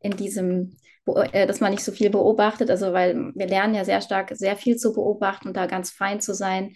in 0.00 0.16
diesem, 0.16 0.76
dass 1.06 1.60
man 1.60 1.70
nicht 1.70 1.84
so 1.84 1.92
viel 1.92 2.10
beobachtet, 2.10 2.70
also 2.70 2.92
weil 2.92 3.32
wir 3.34 3.46
lernen 3.46 3.74
ja 3.74 3.84
sehr 3.84 4.00
stark, 4.00 4.30
sehr 4.34 4.56
viel 4.56 4.76
zu 4.76 4.92
beobachten 4.92 5.48
und 5.48 5.56
da 5.56 5.66
ganz 5.66 5.90
fein 5.90 6.20
zu 6.20 6.34
sein 6.34 6.72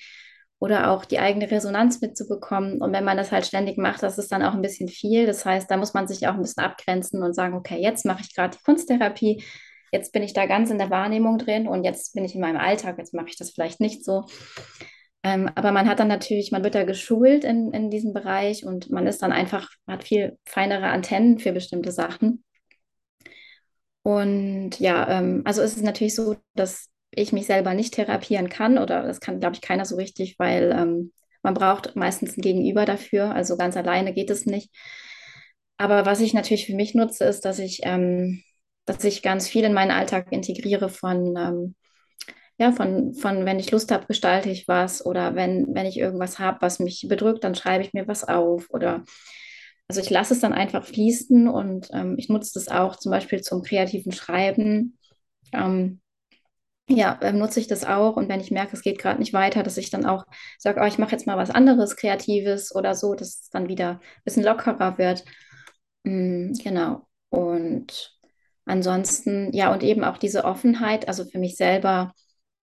oder 0.59 0.91
auch 0.91 1.05
die 1.05 1.19
eigene 1.19 1.51
Resonanz 1.51 2.01
mitzubekommen. 2.01 2.81
Und 2.81 2.93
wenn 2.93 3.05
man 3.05 3.17
das 3.17 3.33
halt 3.33 3.47
ständig 3.47 3.79
macht, 3.79 4.03
das 4.03 4.19
ist 4.19 4.33
dann 4.33 4.43
auch 4.43 4.55
ein 4.55 4.63
bisschen 4.63 4.89
viel. 4.89 5.27
Das 5.27 5.45
heißt, 5.45 5.71
da 5.71 5.77
muss 5.77 5.95
man 5.95 6.09
sich 6.09 6.27
auch 6.27 6.35
ein 6.35 6.43
bisschen 6.43 6.65
abgrenzen 6.65 7.23
und 7.23 7.35
sagen, 7.35 7.55
okay, 7.55 7.81
jetzt 7.81 8.05
mache 8.05 8.23
ich 8.23 8.35
gerade 8.35 8.57
die 8.57 8.63
Kunsttherapie, 8.65 9.43
jetzt 9.93 10.13
bin 10.13 10.23
ich 10.23 10.33
da 10.33 10.47
ganz 10.47 10.71
in 10.71 10.79
der 10.79 10.91
Wahrnehmung 10.91 11.39
drin 11.39 11.69
und 11.69 11.85
jetzt 11.85 12.15
bin 12.15 12.25
ich 12.25 12.35
in 12.35 12.41
meinem 12.41 12.59
Alltag, 12.59 12.99
jetzt 12.99 13.15
mache 13.15 13.29
ich 13.29 13.37
das 13.37 13.51
vielleicht 13.51 13.81
nicht 13.81 14.05
so. 14.05 14.25
Ähm, 15.23 15.51
aber 15.55 15.73
man 15.73 15.89
hat 15.89 16.01
dann 16.01 16.09
natürlich, 16.09 16.53
man 16.53 16.65
wird 16.65 16.75
da 16.75 16.85
geschult 16.85 17.45
in, 17.45 17.73
in 17.73 17.91
diesem 17.91 18.13
Bereich 18.13 18.65
und 18.65 18.91
man 18.91 19.07
ist 19.07 19.23
dann 19.23 19.33
einfach, 19.33 19.69
hat 19.87 20.05
viel 20.05 20.39
feinere 20.45 20.87
Antennen 20.89 21.39
für 21.39 21.53
bestimmte 21.53 21.93
Sachen. 21.93 22.45
Und 24.09 24.81
ja, 24.81 25.07
ähm, 25.19 25.43
also 25.45 25.61
ist 25.61 25.77
es 25.77 25.83
natürlich 25.83 26.15
so, 26.15 26.37
dass 26.55 26.89
ich 27.11 27.35
mich 27.35 27.45
selber 27.45 27.75
nicht 27.75 27.93
therapieren 27.93 28.49
kann 28.49 28.79
oder 28.79 29.03
das 29.03 29.21
kann, 29.21 29.39
glaube 29.39 29.57
ich, 29.57 29.61
keiner 29.61 29.85
so 29.85 29.97
richtig, 29.97 30.39
weil 30.39 30.73
ähm, 30.75 31.13
man 31.43 31.53
braucht 31.53 31.95
meistens 31.95 32.35
ein 32.35 32.41
Gegenüber 32.41 32.87
dafür. 32.87 33.35
Also 33.35 33.59
ganz 33.59 33.77
alleine 33.77 34.15
geht 34.15 34.31
es 34.31 34.47
nicht. 34.47 34.71
Aber 35.77 36.07
was 36.07 36.21
ich 36.21 36.33
natürlich 36.33 36.65
für 36.65 36.75
mich 36.75 36.95
nutze, 36.95 37.25
ist, 37.25 37.45
dass 37.45 37.59
ich, 37.59 37.81
ähm, 37.83 38.43
dass 38.87 39.05
ich 39.05 39.23
ganz 39.23 39.47
viel 39.47 39.65
in 39.65 39.75
meinen 39.75 39.91
Alltag 39.91 40.33
integriere 40.33 40.89
von, 40.89 41.37
ähm, 41.37 41.75
ja, 42.57 42.73
von, 42.73 43.13
von, 43.13 43.45
wenn 43.45 43.59
ich 43.61 43.71
Lust 43.73 43.93
habe, 43.93 44.07
gestalte 44.07 44.49
ich 44.49 44.67
was 44.69 45.05
oder 45.05 45.35
wenn, 45.35 45.75
wenn 45.75 45.85
ich 45.85 45.99
irgendwas 45.99 46.39
habe, 46.39 46.63
was 46.63 46.79
mich 46.79 47.05
bedrückt, 47.11 47.45
dann 47.45 47.55
schreibe 47.55 47.85
ich 47.85 47.93
mir 47.93 48.09
was 48.09 48.25
auf 48.25 48.69
oder 48.71 49.05
also 49.89 50.01
ich 50.01 50.11
lasse 50.11 50.35
es 50.35 50.41
dann 50.41 50.53
einfach 50.53 50.85
fließen 50.85 51.49
und 51.49 51.89
ähm, 51.93 52.17
ich 52.19 52.29
nutze 52.29 52.53
das 52.55 52.69
auch 52.69 52.97
zum 52.97 53.11
Beispiel 53.11 53.41
zum 53.41 53.63
kreativen 53.63 54.13
Schreiben. 54.13 54.99
Ähm, 55.53 56.01
ja, 56.89 57.19
ähm, 57.23 57.39
nutze 57.39 57.61
ich 57.61 57.67
das 57.69 57.85
auch. 57.85 58.17
Und 58.17 58.29
wenn 58.29 58.41
ich 58.41 58.51
merke, 58.51 58.75
es 58.75 58.83
geht 58.83 58.99
gerade 58.99 59.19
nicht 59.19 59.33
weiter, 59.33 59.63
dass 59.63 59.77
ich 59.77 59.91
dann 59.91 60.07
auch 60.07 60.25
sage, 60.59 60.81
oh, 60.83 60.87
ich 60.87 60.99
mache 60.99 61.13
jetzt 61.13 61.27
mal 61.27 61.37
was 61.37 61.51
anderes, 61.51 61.97
Kreatives 61.97 62.75
oder 62.75 62.95
so, 62.95 63.15
dass 63.15 63.41
es 63.43 63.51
dann 63.51 63.69
wieder 63.69 63.93
ein 63.93 64.01
bisschen 64.25 64.45
lockerer 64.45 64.99
wird. 64.99 65.25
Mm, 66.05 66.53
genau. 66.63 67.07
Und 67.31 68.17
ansonsten, 68.65 69.53
ja, 69.53 69.73
und 69.73 69.83
eben 69.83 70.05
auch 70.05 70.19
diese 70.19 70.45
Offenheit, 70.45 71.09
also 71.09 71.25
für 71.27 71.39
mich 71.39 71.57
selber, 71.57 72.13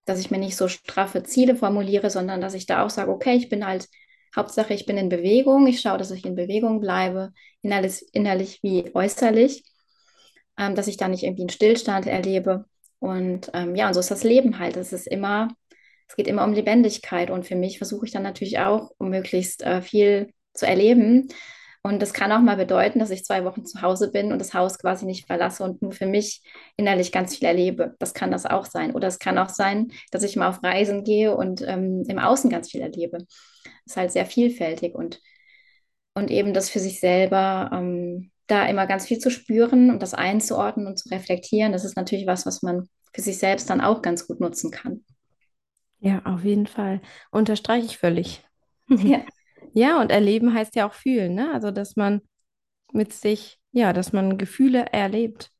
dass 0.04 0.20
ich 0.20 0.30
mir 0.30 0.38
nicht 0.38 0.56
so 0.56 0.68
straffe 0.68 1.22
Ziele 1.24 1.56
formuliere, 1.56 2.10
sondern 2.10 2.40
dass 2.40 2.54
ich 2.54 2.66
da 2.66 2.84
auch 2.84 2.90
sage, 2.90 3.10
okay, 3.12 3.34
ich 3.36 3.48
bin 3.48 3.66
halt, 3.66 3.88
Hauptsache, 4.36 4.74
ich 4.74 4.86
bin 4.86 4.98
in 4.98 5.08
Bewegung, 5.08 5.66
ich 5.66 5.80
schaue, 5.80 5.98
dass 5.98 6.10
ich 6.10 6.24
in 6.24 6.36
Bewegung 6.36 6.80
bleibe, 6.80 7.32
innerlich, 7.62 8.04
innerlich 8.12 8.62
wie 8.62 8.94
äußerlich, 8.94 9.64
ähm, 10.58 10.74
dass 10.74 10.88
ich 10.88 10.96
da 10.96 11.08
nicht 11.08 11.24
irgendwie 11.24 11.42
einen 11.42 11.50
Stillstand 11.50 12.06
erlebe. 12.06 12.66
Und 12.98 13.50
ähm, 13.54 13.74
ja, 13.74 13.88
und 13.88 13.94
so 13.94 14.00
ist 14.00 14.10
das 14.10 14.24
Leben 14.24 14.58
halt. 14.58 14.76
Es 14.76 14.92
ist 14.92 15.06
immer, 15.06 15.48
es 16.08 16.16
geht 16.16 16.26
immer 16.28 16.44
um 16.44 16.52
Lebendigkeit. 16.52 17.30
Und 17.30 17.46
für 17.46 17.56
mich 17.56 17.78
versuche 17.78 18.06
ich 18.06 18.12
dann 18.12 18.22
natürlich 18.22 18.58
auch, 18.58 18.90
um 18.98 19.10
möglichst 19.10 19.62
äh, 19.62 19.82
viel 19.82 20.32
zu 20.54 20.66
erleben. 20.66 21.28
Und 21.86 22.02
das 22.02 22.12
kann 22.12 22.32
auch 22.32 22.40
mal 22.40 22.56
bedeuten, 22.56 22.98
dass 22.98 23.10
ich 23.10 23.24
zwei 23.24 23.44
Wochen 23.44 23.64
zu 23.64 23.80
Hause 23.80 24.10
bin 24.10 24.32
und 24.32 24.40
das 24.40 24.54
Haus 24.54 24.76
quasi 24.76 25.06
nicht 25.06 25.28
verlasse 25.28 25.62
und 25.62 25.82
nur 25.82 25.92
für 25.92 26.06
mich 26.06 26.42
innerlich 26.76 27.12
ganz 27.12 27.36
viel 27.36 27.46
erlebe. 27.46 27.94
Das 28.00 28.12
kann 28.12 28.32
das 28.32 28.44
auch 28.44 28.66
sein. 28.66 28.92
Oder 28.92 29.06
es 29.06 29.20
kann 29.20 29.38
auch 29.38 29.50
sein, 29.50 29.92
dass 30.10 30.24
ich 30.24 30.34
mal 30.34 30.48
auf 30.48 30.64
Reisen 30.64 31.04
gehe 31.04 31.36
und 31.36 31.62
ähm, 31.62 32.02
im 32.08 32.18
Außen 32.18 32.50
ganz 32.50 32.72
viel 32.72 32.80
erlebe. 32.80 33.18
Das 33.18 33.28
ist 33.86 33.96
halt 33.96 34.10
sehr 34.10 34.26
vielfältig 34.26 34.96
und, 34.96 35.20
und 36.14 36.32
eben 36.32 36.54
das 36.54 36.70
für 36.70 36.80
sich 36.80 36.98
selber 36.98 37.70
ähm, 37.72 38.32
da 38.48 38.66
immer 38.66 38.88
ganz 38.88 39.06
viel 39.06 39.20
zu 39.20 39.30
spüren 39.30 39.90
und 39.90 40.02
das 40.02 40.12
einzuordnen 40.12 40.88
und 40.88 40.98
zu 40.98 41.08
reflektieren, 41.10 41.70
das 41.70 41.84
ist 41.84 41.96
natürlich 41.96 42.26
was, 42.26 42.46
was 42.46 42.62
man 42.62 42.88
für 43.14 43.20
sich 43.20 43.38
selbst 43.38 43.70
dann 43.70 43.80
auch 43.80 44.02
ganz 44.02 44.26
gut 44.26 44.40
nutzen 44.40 44.72
kann. 44.72 45.04
Ja, 46.00 46.20
auf 46.24 46.42
jeden 46.42 46.66
Fall. 46.66 47.00
Unterstreiche 47.30 47.86
ich 47.86 47.98
völlig. 47.98 48.44
Ja. 48.88 49.24
ja, 49.76 50.00
und 50.00 50.10
erleben 50.10 50.54
heißt 50.54 50.74
ja 50.74 50.88
auch 50.88 50.94
fühlen, 50.94 51.34
ne? 51.34 51.52
Also, 51.52 51.70
dass 51.70 51.96
man 51.96 52.22
mit 52.92 53.12
sich, 53.12 53.58
ja, 53.72 53.92
dass 53.92 54.12
man 54.12 54.38
Gefühle 54.38 54.86
erlebt. 54.92 55.52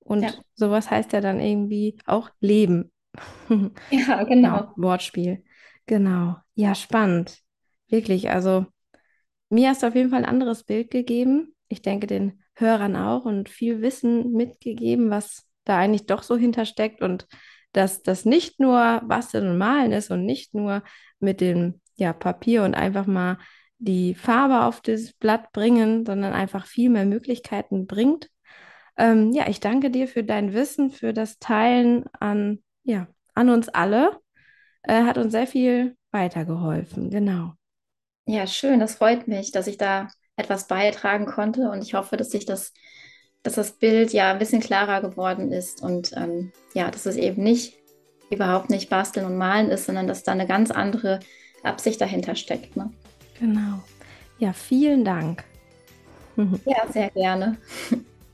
Und 0.00 0.22
ja. 0.22 0.32
sowas 0.54 0.90
heißt 0.90 1.12
ja 1.12 1.20
dann 1.20 1.40
irgendwie 1.40 1.98
auch 2.06 2.30
leben. 2.40 2.92
Ja, 3.90 4.22
genau. 4.22 4.56
Ja, 4.56 4.72
Wortspiel. 4.76 5.42
Genau. 5.86 6.36
Ja, 6.54 6.74
spannend. 6.74 7.38
Wirklich. 7.88 8.30
Also, 8.30 8.66
mir 9.48 9.70
hast 9.70 9.82
du 9.82 9.88
auf 9.88 9.94
jeden 9.94 10.10
Fall 10.10 10.20
ein 10.20 10.30
anderes 10.30 10.62
Bild 10.62 10.90
gegeben 10.90 11.54
ich 11.70 11.80
denke, 11.82 12.06
den 12.06 12.42
Hörern 12.54 12.96
auch 12.96 13.24
und 13.24 13.48
viel 13.48 13.80
Wissen 13.80 14.32
mitgegeben, 14.32 15.08
was 15.08 15.46
da 15.64 15.78
eigentlich 15.78 16.06
doch 16.06 16.22
so 16.22 16.36
hintersteckt 16.36 17.00
und 17.00 17.26
dass 17.72 18.02
das 18.02 18.24
nicht 18.24 18.58
nur 18.60 19.00
Basteln 19.06 19.48
und 19.48 19.58
Malen 19.58 19.92
ist 19.92 20.10
und 20.10 20.26
nicht 20.26 20.52
nur 20.52 20.82
mit 21.20 21.40
dem 21.40 21.80
ja, 21.94 22.12
Papier 22.12 22.64
und 22.64 22.74
einfach 22.74 23.06
mal 23.06 23.38
die 23.80 24.14
Farbe 24.14 24.64
auf 24.64 24.80
das 24.80 25.12
Blatt 25.14 25.52
bringen, 25.52 26.04
sondern 26.04 26.32
einfach 26.32 26.66
viel 26.66 26.90
mehr 26.90 27.06
Möglichkeiten 27.06 27.86
bringt. 27.86 28.28
Ähm, 28.96 29.32
ja, 29.32 29.48
ich 29.48 29.60
danke 29.60 29.90
dir 29.90 30.06
für 30.06 30.22
dein 30.22 30.52
Wissen, 30.52 30.90
für 30.90 31.12
das 31.12 31.38
Teilen 31.38 32.04
an, 32.12 32.62
ja, 32.84 33.08
an 33.34 33.48
uns 33.48 33.68
alle. 33.68 34.20
Äh, 34.82 35.04
hat 35.04 35.18
uns 35.18 35.32
sehr 35.32 35.46
viel 35.46 35.96
weitergeholfen, 36.10 37.10
genau. 37.10 37.54
Ja, 38.26 38.46
schön, 38.46 38.80
das 38.80 38.94
freut 38.96 39.26
mich, 39.26 39.50
dass 39.50 39.66
ich 39.66 39.78
da 39.78 40.08
etwas 40.36 40.68
beitragen 40.68 41.26
konnte. 41.26 41.70
Und 41.70 41.82
ich 41.82 41.94
hoffe, 41.94 42.18
dass 42.18 42.30
sich 42.30 42.44
das, 42.44 42.72
dass 43.42 43.54
das 43.54 43.72
Bild 43.72 44.12
ja 44.12 44.32
ein 44.32 44.38
bisschen 44.38 44.60
klarer 44.60 45.00
geworden 45.00 45.52
ist 45.52 45.82
und 45.82 46.12
ähm, 46.16 46.52
ja, 46.74 46.90
dass 46.90 47.06
es 47.06 47.16
eben 47.16 47.42
nicht 47.42 47.78
überhaupt 48.30 48.68
nicht 48.68 48.90
basteln 48.90 49.26
und 49.26 49.38
malen 49.38 49.70
ist, 49.70 49.86
sondern 49.86 50.06
dass 50.06 50.22
da 50.22 50.32
eine 50.32 50.46
ganz 50.46 50.70
andere 50.70 51.20
Absicht 51.62 52.00
dahinter 52.00 52.34
steckt. 52.34 52.76
Ne? 52.76 52.90
Genau. 53.40 53.82
Ja, 54.38 54.52
vielen 54.52 55.04
Dank. 55.04 55.44
Ja, 56.64 56.90
sehr 56.90 57.10
gerne. 57.10 57.58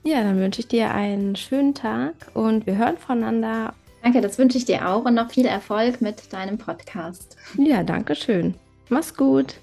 Ja, 0.05 0.23
dann 0.23 0.39
wünsche 0.39 0.61
ich 0.61 0.69
dir 0.69 0.93
einen 0.93 1.35
schönen 1.35 1.75
Tag 1.75 2.15
und 2.35 2.65
wir 2.65 2.77
hören 2.77 2.99
voneinander. 2.99 3.75
Danke, 4.01 4.21
das 4.21 4.39
wünsche 4.39 4.59
ich 4.59 4.65
dir 4.65 4.87
auch 4.89 5.05
und 5.05 5.15
noch 5.15 5.33
viel 5.33 5.47
Erfolg 5.47 6.01
mit 6.01 6.33
deinem 6.33 6.57
Podcast. 6.57 7.37
Ja, 7.59 7.83
danke 7.83 8.15
schön. 8.15 8.55
Mach's 8.89 9.17
gut. 9.17 9.57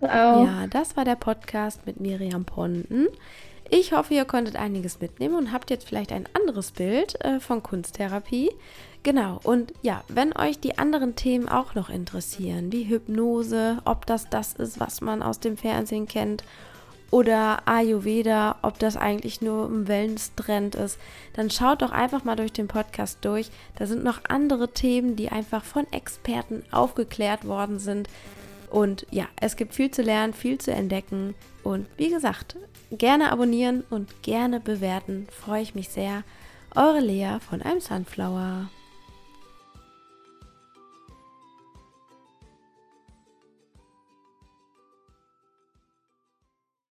Auch. 0.00 0.44
Ja, 0.44 0.66
das 0.68 0.96
war 0.96 1.04
der 1.04 1.14
Podcast 1.14 1.86
mit 1.86 2.00
Miriam 2.00 2.44
Ponten. 2.44 3.06
Ich 3.76 3.92
hoffe, 3.92 4.14
ihr 4.14 4.24
konntet 4.24 4.54
einiges 4.54 5.00
mitnehmen 5.00 5.34
und 5.34 5.50
habt 5.50 5.68
jetzt 5.68 5.88
vielleicht 5.88 6.12
ein 6.12 6.28
anderes 6.32 6.70
Bild 6.70 7.20
äh, 7.24 7.40
von 7.40 7.60
Kunsttherapie. 7.60 8.52
Genau, 9.02 9.40
und 9.42 9.72
ja, 9.82 10.04
wenn 10.06 10.32
euch 10.36 10.60
die 10.60 10.78
anderen 10.78 11.16
Themen 11.16 11.48
auch 11.48 11.74
noch 11.74 11.90
interessieren, 11.90 12.70
wie 12.70 12.84
Hypnose, 12.84 13.78
ob 13.84 14.06
das 14.06 14.30
das 14.30 14.52
ist, 14.52 14.78
was 14.78 15.00
man 15.00 15.24
aus 15.24 15.40
dem 15.40 15.56
Fernsehen 15.56 16.06
kennt, 16.06 16.44
oder 17.10 17.66
Ayurveda, 17.66 18.58
ob 18.62 18.78
das 18.78 18.96
eigentlich 18.96 19.40
nur 19.40 19.66
ein 19.66 19.88
Wellness-Trend 19.88 20.76
ist, 20.76 21.00
dann 21.32 21.50
schaut 21.50 21.82
doch 21.82 21.90
einfach 21.90 22.22
mal 22.22 22.36
durch 22.36 22.52
den 22.52 22.68
Podcast 22.68 23.24
durch. 23.24 23.50
Da 23.74 23.86
sind 23.86 24.04
noch 24.04 24.20
andere 24.28 24.68
Themen, 24.68 25.16
die 25.16 25.30
einfach 25.30 25.64
von 25.64 25.92
Experten 25.92 26.62
aufgeklärt 26.70 27.44
worden 27.44 27.80
sind. 27.80 28.08
Und 28.70 29.04
ja, 29.10 29.26
es 29.40 29.56
gibt 29.56 29.74
viel 29.74 29.90
zu 29.90 30.02
lernen, 30.02 30.32
viel 30.32 30.58
zu 30.58 30.70
entdecken. 30.70 31.34
Und 31.64 31.86
wie 31.96 32.10
gesagt, 32.10 32.56
gerne 32.90 33.32
abonnieren 33.32 33.84
und 33.90 34.22
gerne 34.22 34.60
bewerten. 34.60 35.26
Freue 35.30 35.62
ich 35.62 35.74
mich 35.74 35.88
sehr. 35.88 36.22
Eure 36.74 37.00
Lea 37.00 37.38
von 37.40 37.62
einem 37.62 37.80
Sunflower. 37.80 38.68